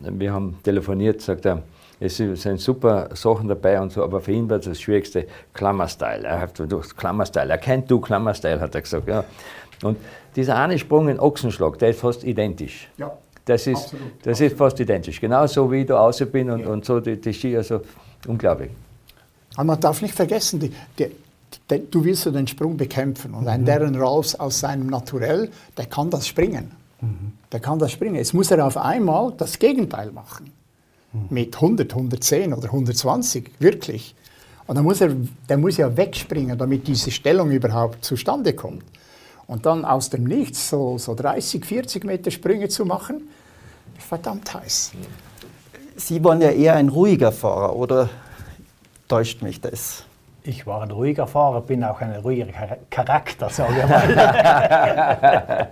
[0.00, 1.62] wir haben telefoniert, sagt er
[2.00, 6.24] es sind super Sachen dabei und so, aber für ihn war das Schwierigste Klammerstyle.
[6.24, 6.60] Er hat
[6.96, 9.08] Klammerstyle, er kennt du Klammerstyle, hat er gesagt.
[9.08, 9.24] Ja.
[9.82, 9.98] Und
[10.36, 12.88] dieser eine Sprung in Ochsenschlag, der ist fast identisch.
[12.98, 13.12] Ja.
[13.44, 14.52] Das ist, absolut, das absolut.
[14.52, 15.20] ist fast identisch.
[15.20, 16.68] Genauso wie ich da außen bin und, ja.
[16.68, 17.80] und so die, die Ski, also
[18.26, 18.70] unglaublich.
[19.56, 21.10] Aber man darf nicht vergessen, die, die,
[21.70, 23.66] die, du willst ja den Sprung bekämpfen und ein mhm.
[23.66, 26.77] Darren Ralphs aus seinem Naturell, der kann das springen.
[27.00, 27.32] Mhm.
[27.52, 28.16] Der kann das springen.
[28.16, 30.52] Jetzt muss er auf einmal das Gegenteil machen
[31.30, 34.14] mit 100, 110 oder 120, wirklich.
[34.66, 35.14] Und dann muss er,
[35.48, 38.84] der muss ja wegspringen, damit diese Stellung überhaupt zustande kommt.
[39.46, 43.28] Und dann aus dem Nichts so, so 30, 40 Meter Sprünge zu machen,
[43.98, 44.92] verdammt heiß.
[45.96, 48.10] Sie waren ja eher ein ruhiger Fahrer, oder
[49.08, 50.04] täuscht mich das?
[50.48, 52.46] Ich war ein ruhiger Fahrer, bin auch ein ruhiger
[52.88, 55.68] Charakter, sage ich mal.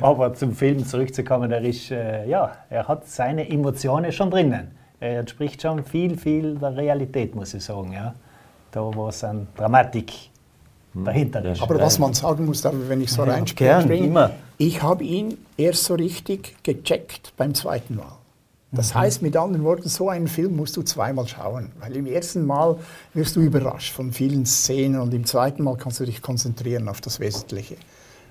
[0.00, 4.70] Aber zum Film zurückzukommen, er, ist, äh, ja, er hat seine Emotionen schon drinnen.
[4.98, 7.92] Er entspricht schon viel, viel der Realität, muss ich sagen.
[7.92, 8.14] Ja.
[8.70, 10.10] Da war es eine Dramatik
[10.94, 11.04] hm.
[11.04, 11.44] dahinter.
[11.44, 11.60] Ist.
[11.60, 15.96] Aber was man sagen muss, wenn ich so ja, reinspringe, ich habe ihn erst so
[15.96, 18.19] richtig gecheckt beim zweiten Mal.
[18.72, 18.98] Das mhm.
[18.98, 22.76] heißt mit anderen Worten, so einen Film musst du zweimal schauen, weil im ersten Mal
[23.14, 27.00] wirst du überrascht von vielen Szenen und im zweiten Mal kannst du dich konzentrieren auf
[27.00, 27.76] das Wesentliche.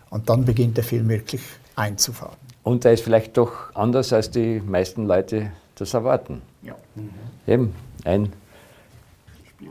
[0.10, 1.42] Und dann beginnt der Film wirklich
[1.76, 2.38] einzufahren.
[2.64, 6.42] Und er ist vielleicht doch anders, als die meisten Leute das erwarten.
[6.62, 6.76] Ja.
[6.96, 7.10] Mhm.
[7.48, 7.76] Eben
[8.06, 8.34] ein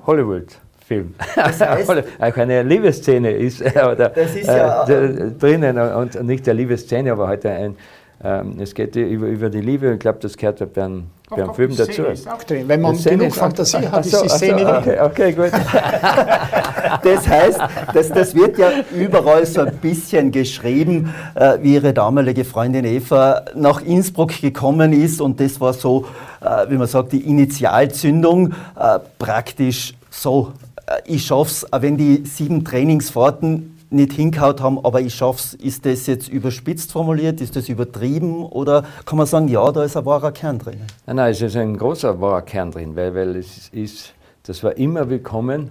[0.07, 1.15] Hollywood-Film.
[1.35, 7.13] Das heißt, auch eine Liebesszene ist, oder, ist ja äh, drinnen und nicht eine Liebesszene,
[7.13, 7.77] aber heute ein
[8.23, 11.77] ähm, es geht über, über die Liebe, ich glaube, das gehört ja beim, beim Film
[11.77, 11.93] dazu.
[11.93, 12.67] Szene ist auch drin.
[12.67, 15.53] Wenn man das genug Fantasie hat, ist die Szene so, okay, okay, gut.
[17.05, 17.61] das heißt,
[17.95, 23.45] das, das wird ja überall so ein bisschen geschrieben, äh, wie ihre damalige Freundin Eva
[23.55, 26.07] nach Innsbruck gekommen ist und das war so,
[26.41, 30.55] äh, wie man sagt, die Initialzündung, äh, praktisch so,
[30.87, 35.55] äh, ich schaff's, wenn die sieben Trainingsfahrten nicht hingehaut haben, aber ich schaff's.
[35.55, 37.41] Ist das jetzt überspitzt formuliert?
[37.41, 38.45] Ist das übertrieben?
[38.45, 40.81] Oder kann man sagen, ja, da ist ein wahrer Kern drin?
[41.07, 44.77] Nein, nein, es ist ein großer wahrer Kern drin, weil, weil es ist, das war
[44.77, 45.71] immer willkommen.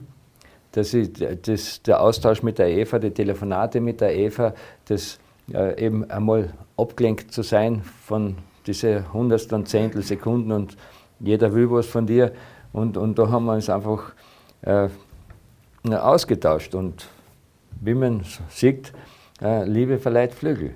[0.72, 4.54] Das ist, das, der Austausch mit der Eva, die Telefonate mit der Eva,
[4.86, 5.20] das
[5.54, 10.76] äh, eben einmal abgelenkt zu sein von diese Hundertstel und Zehntel Sekunden und
[11.20, 12.32] jeder will was von dir.
[12.74, 14.12] Und, und da haben wir uns einfach
[14.62, 14.90] äh,
[15.90, 16.76] ausgetauscht.
[16.76, 17.08] Und
[17.82, 18.94] wie man sieht,
[19.42, 20.76] äh, Liebe verleiht Flügel.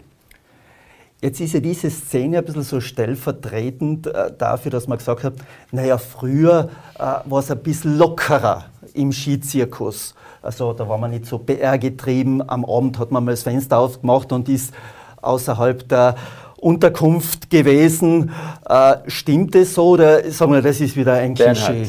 [1.22, 5.34] Jetzt ist ja diese Szene ein bisschen so stellvertretend äh, dafür, dass man gesagt hat,
[5.72, 10.16] naja, früher äh, war es ein bisschen lockerer im Skizirkus.
[10.42, 12.42] Also da war man nicht so PR getrieben.
[12.50, 14.74] Am Abend hat man mal das Fenster aufgemacht und ist
[15.22, 16.16] außerhalb der
[16.58, 18.32] Unterkunft gewesen.
[18.68, 21.88] Äh, stimmt es so oder sagen wir, das ist wieder ein Klischee?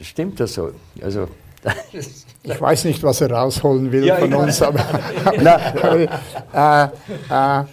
[0.00, 0.72] Stimmt das so?
[1.00, 1.28] Also,
[2.42, 4.80] ich weiß nicht, was er rausholen will Ja, von uns, aber,
[6.52, 6.90] aber
[7.30, 7.64] äh, äh,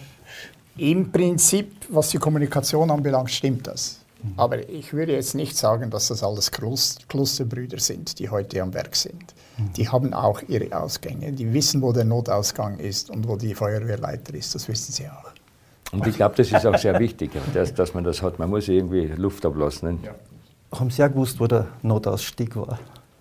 [0.90, 4.00] im Prinzip, was die Kommunikation anbelangt, stimmt das.
[4.36, 8.96] Aber ich würde jetzt nicht sagen, dass das alles Klosterbrüder sind, die heute am Werk
[8.96, 9.34] sind.
[9.76, 11.32] Die haben auch ihre Ausgänge.
[11.32, 14.54] Die wissen, wo der Notausgang ist und wo die Feuerwehrleiter ist.
[14.54, 15.92] Das wissen sie auch.
[15.92, 18.38] und ich glaube, das ist auch sehr wichtig, dass, dass man das hat.
[18.38, 20.00] Man muss irgendwie Luft ablassen.
[20.02, 20.14] Ne?
[20.72, 22.78] Haben Sie ja gewusst, wo der Notausstieg war?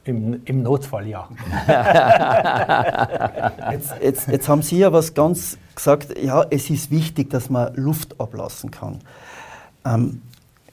[0.08, 1.28] Im, Im Notfall ja.
[3.72, 7.74] Jetzt, jetzt, jetzt haben Sie ja was ganz gesagt, ja, es ist wichtig, dass man
[7.76, 9.00] Luft ablassen kann.
[9.86, 10.22] Ähm,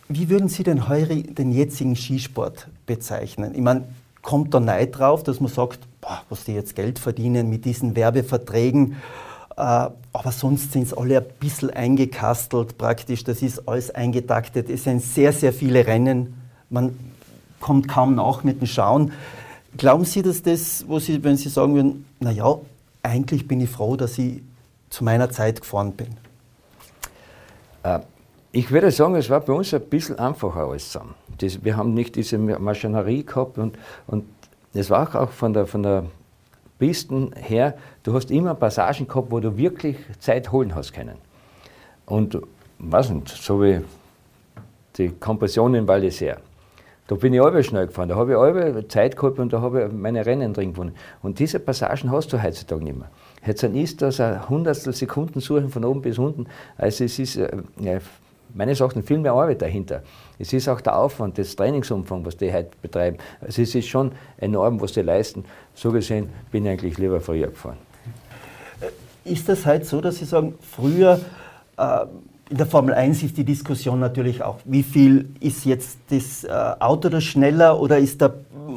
[0.08, 3.54] wie würden Sie den, heuri, den jetzigen Skisport bezeichnen?
[3.54, 3.84] Ich meine,
[4.22, 7.96] kommt da Neid drauf, dass man sagt, boah, was die jetzt Geld verdienen mit diesen
[7.96, 8.96] Werbeverträgen,
[9.56, 14.84] äh, aber sonst sind es alle ein bisschen eingekastelt praktisch, das ist alles eingetaktet, es
[14.84, 16.34] sind sehr, sehr viele Rennen,
[16.70, 16.96] man
[17.64, 19.12] kommt kaum nach mit dem Schauen.
[19.78, 22.58] Glauben Sie, dass das, wo Sie, wenn Sie sagen würden, naja,
[23.02, 24.42] eigentlich bin ich froh, dass ich
[24.90, 26.08] zu meiner Zeit gefahren bin?
[27.82, 28.00] Äh,
[28.52, 31.14] Ich würde sagen, es war bei uns ein bisschen einfacher alles zusammen.
[31.62, 34.24] Wir haben nicht diese Maschinerie gehabt und, und
[34.74, 36.04] es war auch von der, von der
[36.78, 41.18] Pisten her, du hast immer Passagen gehabt, wo du wirklich Zeit holen hast können.
[42.06, 42.38] Und,
[42.78, 43.80] weiß nicht, so wie
[44.98, 46.36] die Kompression in Val d'Isère.
[47.06, 49.84] Da bin ich alle schnell gefahren, da habe ich alle Zeit gehabt und da habe
[49.84, 50.94] ich meine Rennen drin gewonnen.
[51.22, 53.10] Und diese Passagen hast du heutzutage nicht mehr.
[53.46, 56.46] Jetzt ist das ein Hundertstel Sekunden suchen von oben bis unten.
[56.78, 57.98] Also es ist äh, ja,
[58.54, 60.02] meines Erachtens viel mehr Arbeit dahinter.
[60.38, 63.18] Es ist auch der Aufwand, das Trainingsumfang, was die heute betreiben.
[63.42, 65.44] Also es ist schon enorm, was die leisten.
[65.74, 67.76] So gesehen bin ich eigentlich lieber früher gefahren.
[69.26, 71.20] Ist das halt so, dass Sie sagen, früher
[71.76, 72.06] äh,
[72.50, 76.50] in der Formel 1 ist die Diskussion natürlich auch, wie viel ist jetzt das äh,
[76.50, 78.34] Auto das schneller oder ist der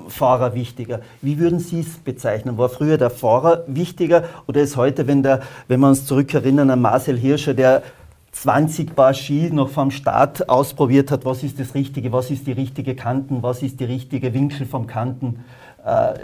[0.07, 1.01] Fahrer wichtiger?
[1.21, 2.57] Wie würden Sie es bezeichnen?
[2.57, 6.81] War früher der Fahrer wichtiger oder ist heute, wenn, der, wenn wir uns zurückerinnern an
[6.81, 7.83] Marcel Hirscher, der
[8.31, 12.51] 20 Paar Ski noch vom Start ausprobiert hat, was ist das Richtige, was ist die
[12.51, 15.43] richtige Kanten, was ist die richtige Winkel vom Kanten?
[15.87, 16.19] Äh,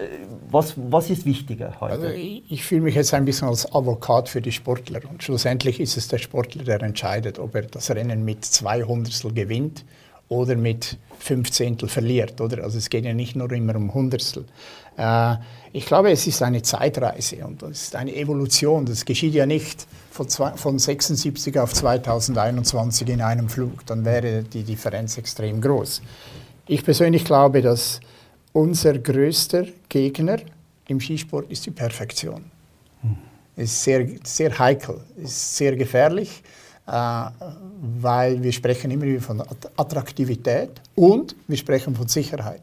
[0.52, 1.94] was, was ist wichtiger heute?
[1.94, 5.00] Also ich, fühle mich jetzt ein bisschen als Advokat für die Sportler.
[5.10, 9.32] Und schlussendlich ist es der Sportler, der entscheidet, ob er das Rennen mit zwei Hundertstel
[9.32, 9.86] gewinnt
[10.28, 12.42] oder mit fünf Zehntel verliert.
[12.42, 12.62] Oder?
[12.62, 14.44] Also es geht ja nicht nur immer um Hundertstel.
[14.98, 15.36] Äh,
[15.72, 18.86] ich glaube, es ist eine Zeitreise und es ist eine Evolution.
[18.86, 23.86] Das geschieht ja nicht von, zwei, von 76 auf 2021 in einem Flug.
[23.86, 26.02] Dann wäre die Differenz extrem groß.
[26.68, 28.02] Ich persönlich glaube, dass
[28.54, 30.38] unser größter Gegner
[30.88, 32.46] im Skisport ist die Perfektion.
[33.56, 36.42] Ist sehr, sehr heikel, ist sehr gefährlich,
[36.88, 36.92] äh,
[38.02, 42.62] weil wir sprechen immer wieder von Att- Attraktivität und wir sprechen von Sicherheit.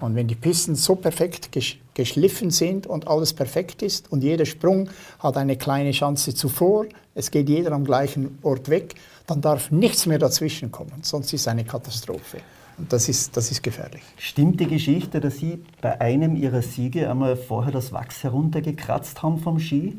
[0.00, 4.46] Und wenn die Pisten so perfekt gesch geschliffen sind und alles perfekt ist und jeder
[4.46, 8.94] Sprung hat eine kleine Chance zuvor, es geht jeder am gleichen Ort weg,
[9.26, 12.38] dann darf nichts mehr dazwischen kommen, sonst ist es eine Katastrophe.
[12.88, 14.02] Das ist, das ist gefährlich.
[14.16, 19.38] Stimmt die Geschichte, dass Sie bei einem Ihrer Siege einmal vorher das Wachs heruntergekratzt haben
[19.38, 19.98] vom Ski?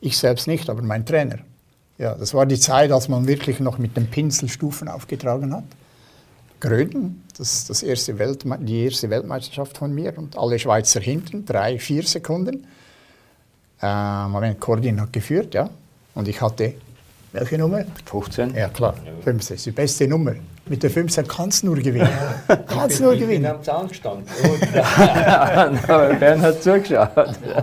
[0.00, 1.38] Ich selbst nicht, aber mein Trainer.
[1.98, 5.64] Ja, das war die Zeit, als man wirklich noch mit dem Pinsel Stufen aufgetragen hat.
[6.58, 11.78] Gröden, das das erste Weltme die erste Weltmeisterschaft von mir und alle Schweizer hinten, drei,
[11.78, 12.66] vier Sekunden.
[13.80, 15.70] Äh, Moment, Cordin hat geführt, ja.
[16.14, 16.74] Und ich hatte,
[17.32, 17.84] welche Nummer?
[18.06, 18.54] 15?
[18.54, 20.34] Ja, klar, 15, ist die beste Nummer.
[20.66, 22.08] Mit der 15 kannst du nur gewinnen.
[22.66, 23.46] kannst nur gewinnen.
[23.46, 24.26] am Zaun gestanden.
[25.88, 27.10] Aber Bern hat zugeschaut.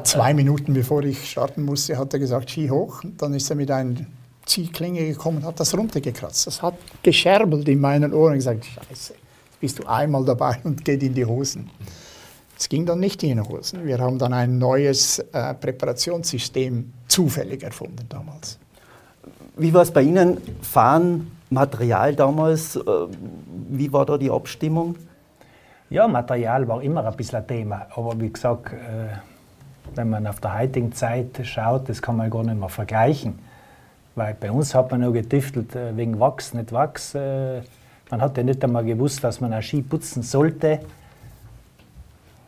[0.03, 3.03] Zwei Minuten bevor ich starten musste, hat er gesagt, Ski hoch.
[3.03, 3.95] Und dann ist er mit einer
[4.45, 6.47] Ziehklinge gekommen und hat das runtergekratzt.
[6.47, 10.83] Das hat gescherbelt in meinen Ohren und gesagt, Scheiße, jetzt bist du einmal dabei und
[10.83, 11.69] geht in die Hosen.
[12.57, 13.85] Es ging dann nicht in die Hosen.
[13.85, 18.59] Wir haben dann ein neues äh, Präparationssystem zufällig erfunden damals.
[19.59, 20.37] Wie war es bei Ihnen?
[20.61, 22.81] Fahren, Material damals, äh,
[23.69, 24.95] wie war da die Abstimmung?
[25.89, 27.87] Ja, Material war immer ein bisschen ein Thema.
[27.93, 29.17] Aber wie gesagt, äh,
[29.95, 33.37] wenn man auf der heutigen Zeit schaut, das kann man gar nicht mehr vergleichen.
[34.15, 37.13] Weil bei uns hat man nur getüftelt äh, wegen Wachs, nicht Wachs.
[37.15, 37.61] Äh,
[38.09, 40.79] man hat ja nicht einmal gewusst, dass man einen Ski putzen sollte.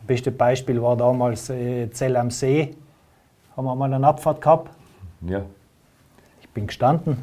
[0.06, 2.74] Beste Beispiel war damals äh, Zell am See.
[3.54, 4.70] Haben wir mal eine Abfahrt gehabt.
[5.20, 5.42] Ja.
[6.52, 7.16] Ich bin gestanden.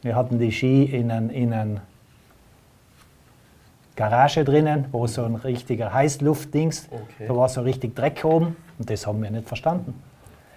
[0.00, 1.80] Wir hatten die Ski in einer in ein
[3.96, 6.88] Garage drinnen, wo so ein richtiger Heißluftdings,
[7.26, 9.92] da war so richtig Dreck oben und das haben wir nicht verstanden.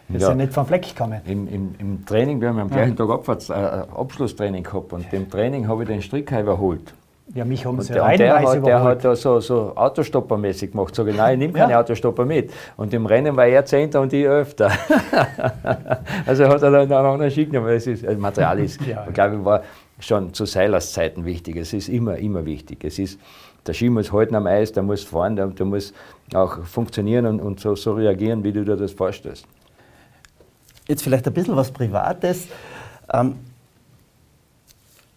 [0.10, 0.28] Wir Ja.
[0.28, 1.21] sind nicht vom Fleck gekommen.
[1.26, 5.28] Im, im, Im Training, wir haben am gleichen Tag Abfahrts, äh, Abschlusstraining gehabt und im
[5.28, 6.93] Training habe ich den Strick überholt.
[7.33, 10.71] Ja, mich haben Und sie der, und der, hat, der hat da so, so Autostoppermäßig
[10.71, 10.93] gemacht.
[10.93, 11.79] Sag ich, nein, ich nehme keine Ja.
[11.79, 12.51] Autostopper mit.
[12.75, 14.69] Und im Rennen war er Zehnter und ich Elfter.
[16.25, 17.67] also hat er dann einen anderen Schick genommen.
[17.67, 19.05] weil Es ist, das Material ist, Ja.
[19.07, 19.63] ich glaube ich, war
[19.99, 21.55] schon zu Seilers Zeiten wichtig.
[21.55, 22.83] Es ist immer, immer wichtig.
[22.83, 23.19] Es ist,
[23.65, 25.93] der Ski muss halten am Eis, der muss fahren, der, der muss
[26.33, 29.45] auch funktionieren und, und so, so reagieren, wie du dir das vorstellst.
[30.89, 32.47] Jetzt vielleicht ein bisschen was Privates.
[33.12, 33.36] Ähm,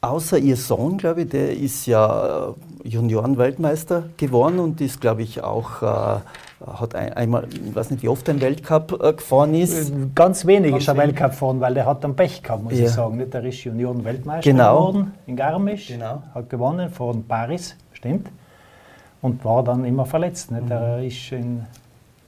[0.01, 2.49] außer Ihr Sohn, glaube ich, der ist ja
[2.85, 6.21] äh, Junioren-Weltmeister geworden und ist, glaube ich, auch, äh,
[6.67, 9.93] hat ein, einmal, ich weiß nicht, wie oft ein Weltcup äh, gefahren ist.
[10.15, 10.97] Ganz wenig Ganz ist er.
[10.97, 12.85] Weltcup gefahren, weil der hat dann Pech gehabt, muss Ja.
[12.87, 13.17] ich sagen.
[13.17, 13.35] Nicht?
[13.35, 14.87] Der ist Junioren-Weltmeister Genau.
[14.89, 16.23] geworden in Garmisch, Genau.
[16.35, 18.29] hat gewonnen von Paris, stimmt,
[19.23, 20.51] und war dann immer verletzt.
[20.51, 20.71] Nicht?
[20.71, 21.65] Er ist in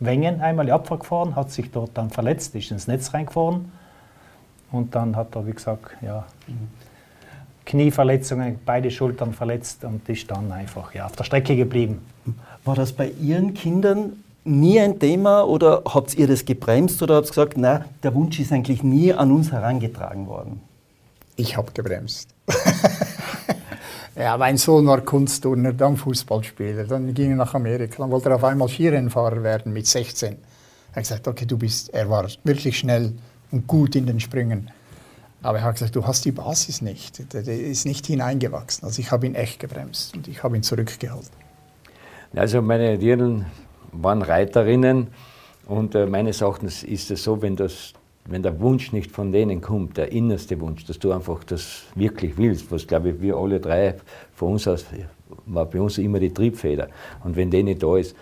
[0.01, 3.73] Wengen einmal die Abfahrt gefahren, hat sich dort dann verletzt, ist ins Netz reingefahren
[4.71, 6.25] und dann hat er, wie gesagt, ja,
[7.69, 12.01] Knieverletzungen, beide Schultern verletzt und ist dann einfach ja, auf der Strecke geblieben.
[12.65, 17.27] War das bei Ihren Kindern nie ein Thema oder habt ihr das gebremst oder habt
[17.27, 20.63] ihr gesagt, na, der Wunsch ist eigentlich nie an uns herangetragen worden?
[21.37, 22.31] Ich habe gebremst.
[24.17, 28.37] ja, mein Sohn war Kunstturner, dann Fußballspieler, dann ging er nach Amerika, dann wollte er
[28.37, 30.31] auf einmal Skirennfahrer werden mit 16.
[30.31, 30.37] Er
[30.97, 33.13] hat gesagt, okay, du bist, er war wirklich schnell
[33.51, 34.71] und gut in den Sprüngen.
[35.43, 38.85] Aber er hat gesagt, du hast die Basis nicht, der, der ist nicht hineingewachsen.
[38.85, 41.31] Also ich habe ihn echt gebremst und ich habe ihn zurückgeholt.
[42.35, 43.47] Also meine Dirnen
[43.93, 45.09] waren Reiterinnen
[45.67, 47.93] und äh, meines Erachtens ist es so, wenn, das,
[48.27, 52.37] wenn der Wunsch nicht von denen kommt, der innerste Wunsch, dass du einfach das wirklich
[52.37, 53.95] willst, was glaube ich wir alle drei
[54.35, 54.85] von uns aus,
[55.47, 56.89] war bei uns immer die Triebfeder.
[57.23, 58.15] Und wenn die nicht da ist,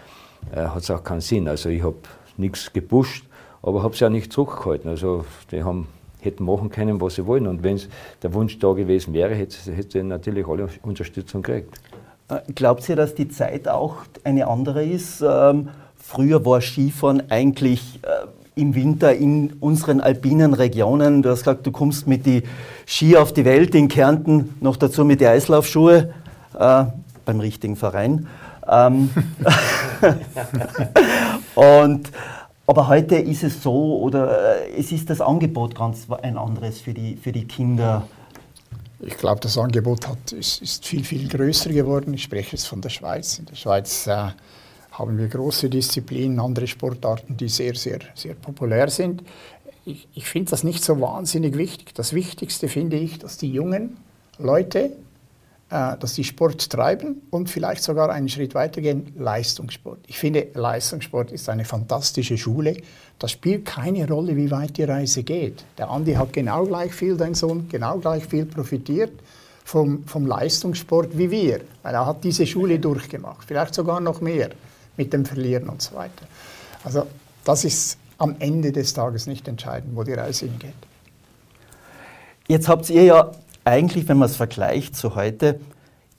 [0.53, 1.49] äh, hat es auch keinen Sinn.
[1.49, 1.97] Also ich habe
[2.37, 3.25] nichts gepusht,
[3.63, 4.91] aber habe es ja nicht zurückgehalten.
[4.91, 5.89] Also die haben,
[6.27, 7.47] hätten machen können, was sie wollen.
[7.47, 7.81] Und wenn
[8.23, 11.81] der Wunsch da gewesen wäre, hätte hätte sie natürlich alle Unterstützung gekriegt.
[12.29, 15.23] Äh, Glaubt ihr, dass die Zeit auch eine andere ist?
[15.23, 21.23] Ähm, früher war Skifahren eigentlich äh, im Winter in unseren alpinen Regionen.
[21.23, 22.43] Du hast gesagt, du kommst mit die
[22.87, 26.15] Ski auf die Welt in Kärnten, noch dazu mit die Eislaufschuhe
[26.59, 26.85] äh,
[27.25, 28.27] beim richtigen Verein.
[28.69, 29.11] Ähm,
[31.55, 32.11] und,
[32.67, 36.93] aber heute ist es so, oder äh, es ist das Angebot ganz ein anderes für
[36.93, 38.07] die, für die Kinder.
[39.01, 42.15] Ich glaube, das Angebot hat, ist, ist viel, viel größer geworden.
[42.15, 43.39] Ich spreche jetzt von der Schweiz.
[43.39, 44.31] In der Schweiz äh,
[44.91, 49.23] haben wir große Disziplinen, andere Sportarten, die sehr, sehr, sehr populär sind.
[49.85, 51.95] Ich, ich finde das nicht so wahnsinnig wichtig.
[51.95, 53.99] Das Wichtigste finde ich, dass die jungen
[54.39, 54.91] Leute,
[55.69, 59.99] dass die Sport treiben und vielleicht sogar einen Schritt weitergehen, Leistungssport.
[60.07, 62.77] Ich finde, Leistungssport ist eine fantastische Schule.
[63.19, 65.65] Das spielt keine Rolle, wie weit die Reise geht.
[65.77, 69.13] Der Andi hat genau gleich viel, dein Sohn, genau gleich viel profitiert
[69.65, 74.51] vom, vom Leistungssport wie wir, weil er hat diese Schule durchgemacht, vielleicht sogar noch mehr
[74.97, 76.27] mit dem Verlieren und so weiter.
[76.85, 77.07] Also
[77.43, 80.75] das ist am Ende des Tages nicht entscheidend, wo die Reise hingeht.
[82.47, 83.33] Jetzt habt ihr ja
[83.67, 85.61] eigentlich, wenn man es vergleicht zu heute,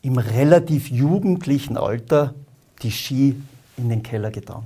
[0.02, 2.34] im relativ jugendlichen Alter
[2.84, 3.36] die Ski
[3.78, 4.64] in den Keller getan.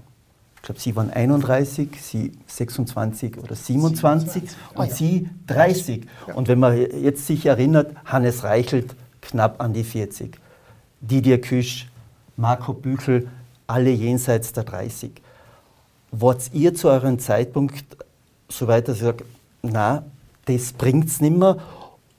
[0.58, 4.44] Ich glaube, Sie waren 31, Sie 26 oder 27 27.
[4.76, 4.94] und Ah, ja.
[4.94, 6.08] Sie 30.
[6.28, 6.34] Ja.
[6.36, 10.38] Und wenn man jetzt sich erinnert, Hannes Reichelt knapp an die 40,
[11.02, 11.90] Didier Küsch,
[12.38, 13.28] Marco Büchel,
[13.68, 15.12] alle jenseits der 30.
[16.12, 17.86] Wart ihr zu eurem Zeitpunkt
[18.50, 19.24] so weit, dass ihr sagt,
[19.62, 20.04] na,
[20.46, 21.58] das bringt's nimmer?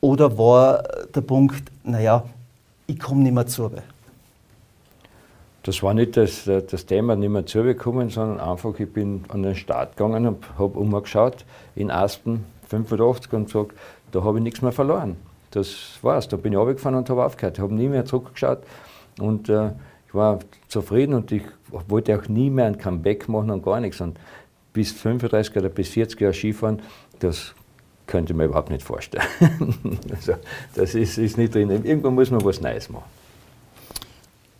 [0.04, 0.82] Oder war
[1.14, 2.24] der Punkt, naja,
[2.88, 3.70] ich komme nicht mehr zu?
[5.62, 9.54] Das war nicht das, das Thema, nicht mehr zugekommen, sondern einfach, ich bin an den
[9.54, 11.44] Start gegangen und habe umgeschaut
[11.76, 13.76] in Aspen 85 und gesagt,
[14.10, 15.16] da habe ich nichts mehr verloren.
[15.52, 16.26] Das war's.
[16.26, 17.58] Da bin ich runtergefahren und habe aufgehört.
[17.58, 18.58] Ich habe nie mehr zurückgeschaut
[19.20, 19.70] und äh,
[20.08, 24.00] ich war zufrieden und ich wollte auch nie mehr ein Comeback machen und gar nichts.
[24.00, 24.18] Und
[24.72, 26.82] bis 35 oder bis 40 Jahre Skifahren,
[27.20, 27.54] das
[28.06, 29.24] könnte ich mir überhaupt nicht vorstellen.
[30.10, 30.34] also,
[30.74, 31.70] das ist, ist nicht drin.
[31.70, 33.04] Irgendwann muss man was Neues machen.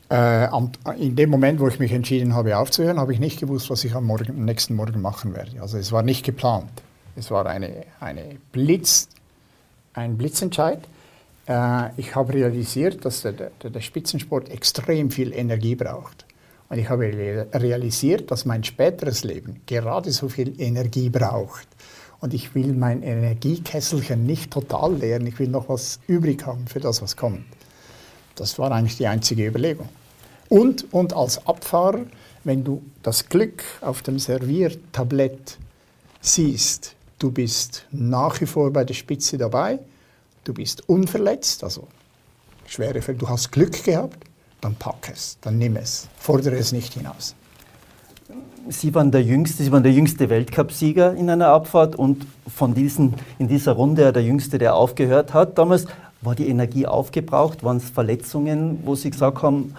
[0.09, 0.15] Äh,
[0.47, 3.83] am, in dem Moment, wo ich mich entschieden habe aufzuhören, habe ich nicht gewusst, was
[3.85, 5.61] ich am, Morgen, nächsten Morgen machen werde.
[5.61, 6.71] Also es war nicht geplant.
[7.17, 9.09] Es war eine, eine Blitz,
[9.95, 10.81] ein Blitzentscheid.
[11.47, 16.27] Äh, ich habe realisiert, dass der, der, der Spitzensport extrem viel Energie braucht.
[16.69, 21.69] Und ich habe re- realisiert, dass mein späteres Leben gerade so viel Energie braucht.
[22.23, 26.79] Und ich will mein Energiekesselchen nicht total leeren, ich will noch was übrig haben für
[26.79, 27.45] das, was kommt.
[28.37, 29.89] Das war eigentlich die einzige Überlegung.
[30.49, 32.07] Und, und als Abfahrer,
[32.45, 35.59] wenn du das Glück auf dem Serviertablett
[36.21, 39.81] siehst, du bist nach wie vor bei der Spitze dabei,
[40.45, 41.89] du bist unverletzt, also
[42.69, 44.23] schwere Fälle, du hast Glück gehabt,
[44.61, 47.35] dann pack es, dann nimm es, fordere es nicht hinaus.
[48.69, 53.15] Sie waren der jüngste, Sie waren der jüngste Weltcupsieger in einer Abfahrt und von diesen,
[53.39, 55.59] in dieser Runde der jüngste, der aufgehört hat.
[55.59, 55.87] Damals
[56.21, 59.75] war die Energie aufgebraucht, waren es Verletzungen, wo Sie gesagt haben,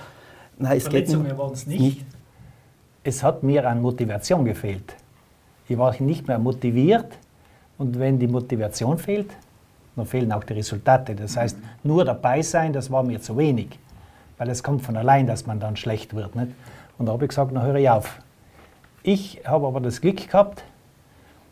[0.58, 1.80] nein, es Verletzungen geht waren es nicht.
[1.80, 2.06] nicht.
[3.04, 4.96] Es hat mir an Motivation gefehlt.
[5.68, 7.18] Ich war nicht mehr motiviert
[7.78, 9.32] und wenn die Motivation fehlt,
[9.96, 11.16] dann fehlen auch die Resultate.
[11.16, 13.80] Das heißt, nur dabei sein, das war mir zu wenig,
[14.38, 16.36] weil es kommt von allein, dass man dann schlecht wird.
[16.36, 16.50] Nicht?
[16.98, 18.20] Und da habe ich gesagt, na höre ich auf.
[19.04, 20.64] Ich habe aber das Glück gehabt,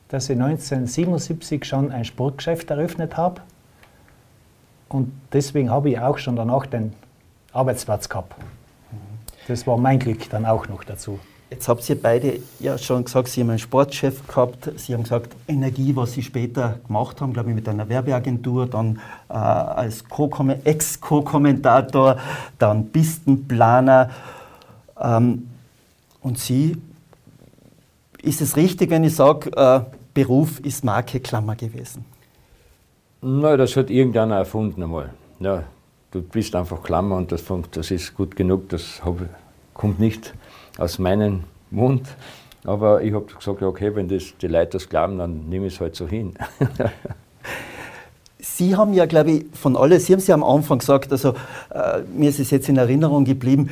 [0.08, 3.42] dass ich 1977 schon ein Sportgeschäft eröffnet habe.
[4.88, 6.94] Und deswegen habe ich auch schon danach den
[7.52, 8.36] Arbeitsplatz gehabt.
[9.48, 11.20] Das war mein Glück dann auch noch dazu.
[11.50, 14.72] Jetzt habt ihr beide ja schon gesagt, Sie haben einen Sportchef gehabt.
[14.78, 19.02] Sie haben gesagt, Energie, was Sie später gemacht haben, glaube ich, mit einer Werbeagentur, dann
[19.30, 20.06] äh, als
[20.64, 22.18] Ex-Co-Kommentator,
[22.58, 24.10] dann Pistenplaner.
[24.98, 25.50] Ähm,
[26.22, 26.78] und Sie
[28.24, 29.82] ist es richtig, wenn ich sage, äh,
[30.14, 32.06] Beruf ist Marke Klammer gewesen?
[33.22, 35.14] Nein, das hat irgendeiner erfunden einmal.
[35.40, 35.64] Ja,
[36.12, 39.18] du bist einfach Klammer und das, das ist gut genug, das hab,
[39.74, 40.34] kommt nicht
[40.78, 42.08] aus meinem Mund.
[42.64, 45.82] Aber ich habe gesagt, okay, wenn das, die Leute das glauben, dann nehme ich es
[45.82, 46.34] halt so hin.
[48.40, 51.36] Sie haben ja, glaube ich, von alles, Sie haben es ja am Anfang gesagt, also
[51.70, 53.70] äh, mir ist es jetzt in Erinnerung geblieben,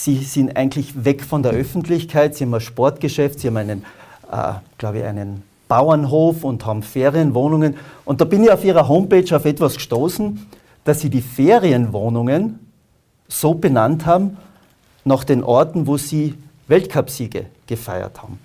[0.00, 3.84] Sie sind eigentlich weg von der Öffentlichkeit, Sie haben ein Sportgeschäft, Sie haben einen,
[4.30, 7.76] äh, glaube ich, einen Bauernhof und haben Ferienwohnungen.
[8.04, 10.46] Und da bin ich auf Ihrer Homepage auf etwas gestoßen,
[10.84, 12.60] dass Sie die Ferienwohnungen
[13.26, 14.36] so benannt haben,
[15.04, 16.34] nach den Orten, wo Sie
[16.68, 18.38] Weltcupsiege gefeiert haben.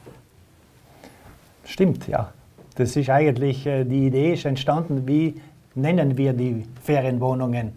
[1.65, 2.33] Stimmt, ja.
[2.73, 5.39] Das ist eigentlich, äh, die Idee ist entstanden, wie
[5.75, 7.73] nennen wir die Ferienwohnungen?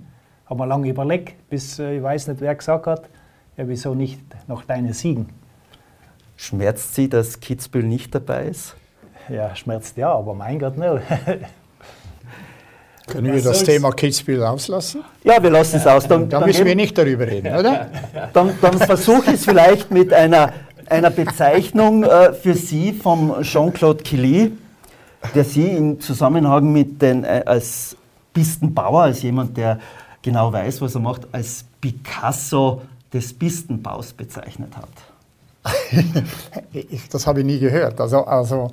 [0.47, 3.11] Haben wir lange überlegt, bis äh, ich weiß nicht, wer gesagt hat,
[3.57, 5.29] ja, wieso nicht noch deine Siegen?
[6.37, 8.75] Schmerzt Sie, dass Kitzbühel nicht dabei ist?
[9.29, 11.01] Ja, schmerzt ja, aber mein Gott, ne.
[13.07, 15.05] Können wir das Thema Kitzbühel auslassen?
[15.23, 16.09] Ja, wir lassen es aus.
[16.09, 17.89] Dann, da müssen wir nicht darüber reden, oder?
[18.33, 20.53] Dann, dann versuche ich es vielleicht mit einer,
[20.89, 24.53] einer Bezeichnung äh, für Sie vom Jean-Claude Killy,
[25.35, 27.97] der Sie im Zusammenhang mit den, äh, als
[28.35, 29.79] Pistenbauer, als jemand, der
[30.23, 32.83] genau weiß, was er macht, als Picasso
[33.17, 34.89] des Pistenbaus bezeichnet hat.
[37.11, 38.01] das habe ich nie gehört.
[38.01, 38.71] Also, also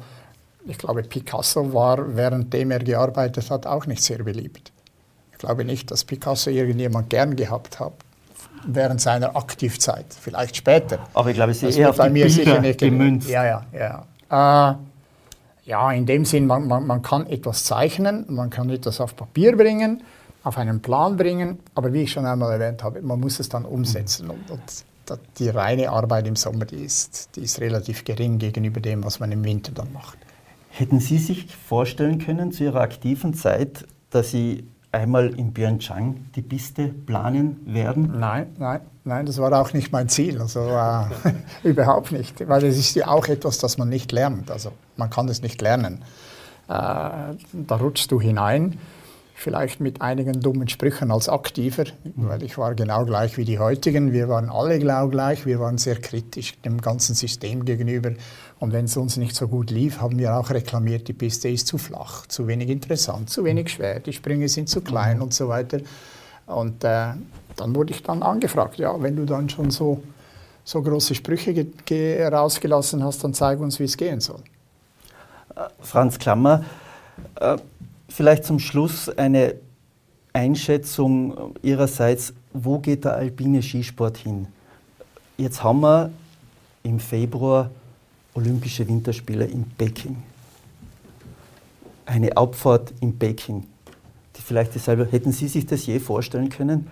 [0.65, 4.71] ich glaube, Picasso war, währenddem er gearbeitet hat, auch nicht sehr beliebt.
[5.31, 7.93] Ich glaube nicht, dass Picasso irgendjemand gern gehabt hat
[8.65, 10.99] während seiner Aktivzeit, vielleicht später.
[11.13, 13.29] Aber ich glaube, es ist eher auf bei die mir sicher nicht gemünzt.
[13.29, 14.71] Ja, ja, ja.
[14.71, 14.75] Äh,
[15.65, 19.55] ja, in dem Sinn, man, man, man kann etwas zeichnen, man kann etwas auf Papier
[19.55, 20.03] bringen,
[20.43, 23.65] auf einen Plan bringen, aber wie ich schon einmal erwähnt habe, man muss es dann
[23.65, 24.29] umsetzen.
[24.29, 29.03] Und, und die reine Arbeit im Sommer, die ist, die ist relativ gering gegenüber dem,
[29.03, 30.17] was man im Winter dann macht.
[30.69, 36.41] Hätten Sie sich vorstellen können zu Ihrer aktiven Zeit, dass Sie einmal in Pyeongchang die
[36.41, 38.19] Piste planen werden?
[38.19, 40.41] Nein, nein, nein, das war auch nicht mein Ziel.
[40.41, 41.05] Also äh,
[41.63, 44.51] überhaupt nicht, weil es ist ja auch etwas, das man nicht lernt.
[44.51, 46.03] Also man kann es nicht lernen.
[46.67, 47.35] Äh, da
[47.79, 48.77] rutschst du hinein
[49.35, 54.13] vielleicht mit einigen dummen Sprüchen als Aktiver, weil ich war genau gleich wie die heutigen.
[54.13, 58.11] Wir waren alle genau gleich, wir waren sehr kritisch dem ganzen System gegenüber.
[58.59, 61.67] Und wenn es uns nicht so gut lief, haben wir auch reklamiert, die Piste ist
[61.67, 65.49] zu flach, zu wenig interessant, zu wenig schwer, die Sprünge sind zu klein und so
[65.49, 65.79] weiter.
[66.45, 67.13] Und äh,
[67.55, 70.01] dann wurde ich dann angefragt, ja, wenn du dann schon so,
[70.63, 71.65] so große Sprüche
[72.31, 74.39] rausgelassen hast, dann zeig uns, wie es gehen soll.
[75.81, 76.63] Franz Klammer,
[77.39, 77.57] äh,
[78.15, 79.55] Vielleicht zum Schluss eine
[80.33, 84.45] Einschätzung Ihrerseits, wo geht der alpine Skisport hin?
[85.35, 86.11] Jetzt haben wir
[86.83, 87.71] im Februar
[88.35, 90.21] Olympische Winterspiele in Peking.
[92.05, 93.65] Eine Abfahrt in Peking.
[94.35, 96.85] Die vielleicht dieselbe, hätten Sie sich das je vorstellen können?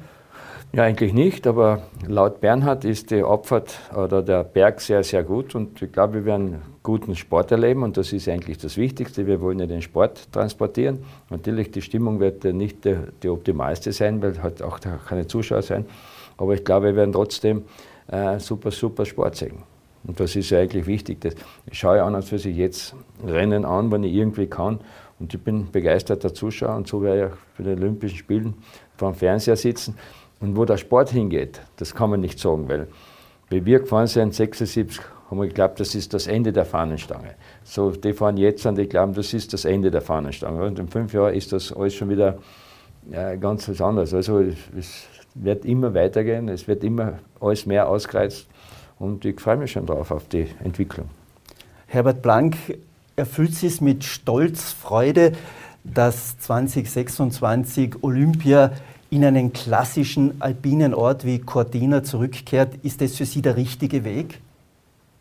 [0.73, 5.53] Ja, eigentlich nicht, aber laut Bernhard ist die Abfahrt oder der Berg sehr, sehr gut
[5.53, 9.27] und ich glaube, wir werden guten Sport erleben und das ist eigentlich das Wichtigste.
[9.27, 10.99] Wir wollen ja den Sport transportieren.
[11.29, 15.85] Natürlich, die Stimmung wird nicht die, die optimalste sein, weil halt auch keine Zuschauer sein,
[16.37, 17.63] aber ich glaube, wir werden trotzdem
[18.07, 19.63] äh, super, super Sport sehen.
[20.05, 21.19] Und das ist ja eigentlich wichtig.
[21.19, 21.35] Das,
[21.69, 22.95] ich schaue an, als für sich jetzt
[23.27, 24.79] Rennen an, wenn ich irgendwie kann.
[25.19, 28.53] Und ich bin begeisterter Zuschauer und so werde ich für die Olympischen Spielen
[28.95, 29.95] vor dem Fernseher sitzen.
[30.41, 32.87] Und wo der Sport hingeht, das kann man nicht sagen, weil
[33.49, 37.35] wie wir gefahren sind, 76, haben wir geglaubt, das ist das Ende der Fahnenstange.
[37.63, 40.63] So, die fahren jetzt und die glauben, das ist das Ende der Fahnenstange.
[40.63, 42.37] Und in fünf Jahren ist das alles schon wieder
[43.09, 44.13] ja, ganz was anderes.
[44.13, 48.47] Also es, es wird immer weitergehen, es wird immer alles mehr ausgereizt
[48.99, 51.09] und ich freue mich schon drauf auf die Entwicklung.
[51.87, 52.55] Herbert Blank,
[53.15, 55.33] erfüllt Sie es mit Stolz, Freude,
[55.83, 58.71] dass 2026 Olympia
[59.11, 62.75] in einen klassischen alpinen Ort wie Cortina zurückkehrt?
[62.81, 64.41] Ist das für Sie der richtige Weg?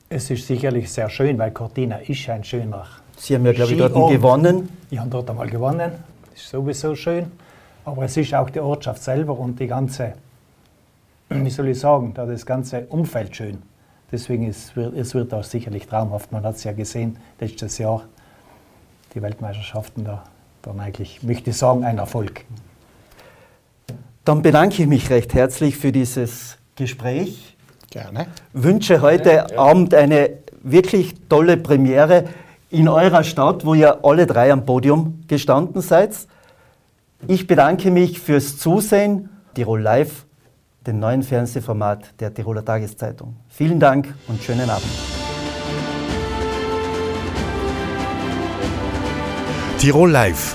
[0.08, 2.86] Es ist sicherlich sehr schön, weil Cortina ist ein schöner.
[3.16, 4.68] Sie haben ja, glaube ich, dort gewonnen.
[4.90, 5.92] Ich habe dort einmal gewonnen.
[6.30, 7.32] Das ist sowieso schön.
[7.84, 10.14] Aber es ist auch die Ortschaft selber und die ganze,
[11.28, 13.60] wie soll ich sagen, das ganze Umfeld schön.
[14.12, 16.30] Deswegen ist es wird auch sicherlich traumhaft.
[16.30, 18.04] Man hat es ja gesehen letztes Jahr,
[19.14, 20.22] die Weltmeisterschaften da,
[20.62, 22.44] dann eigentlich, möchte ich sagen, ein Erfolg.
[24.30, 27.56] Dann bedanke ich mich recht herzlich für dieses Gespräch.
[27.90, 28.28] Gerne.
[28.52, 29.58] Wünsche heute ja, ja.
[29.58, 30.30] Abend eine
[30.62, 32.26] wirklich tolle Premiere
[32.70, 36.14] in eurer Stadt, wo ihr alle drei am Podium gestanden seid.
[37.26, 39.30] Ich bedanke mich fürs Zusehen.
[39.54, 40.26] Tirol Live,
[40.86, 43.34] dem neuen Fernsehformat der Tiroler Tageszeitung.
[43.48, 44.92] Vielen Dank und schönen Abend.
[49.78, 50.54] Tirol Live,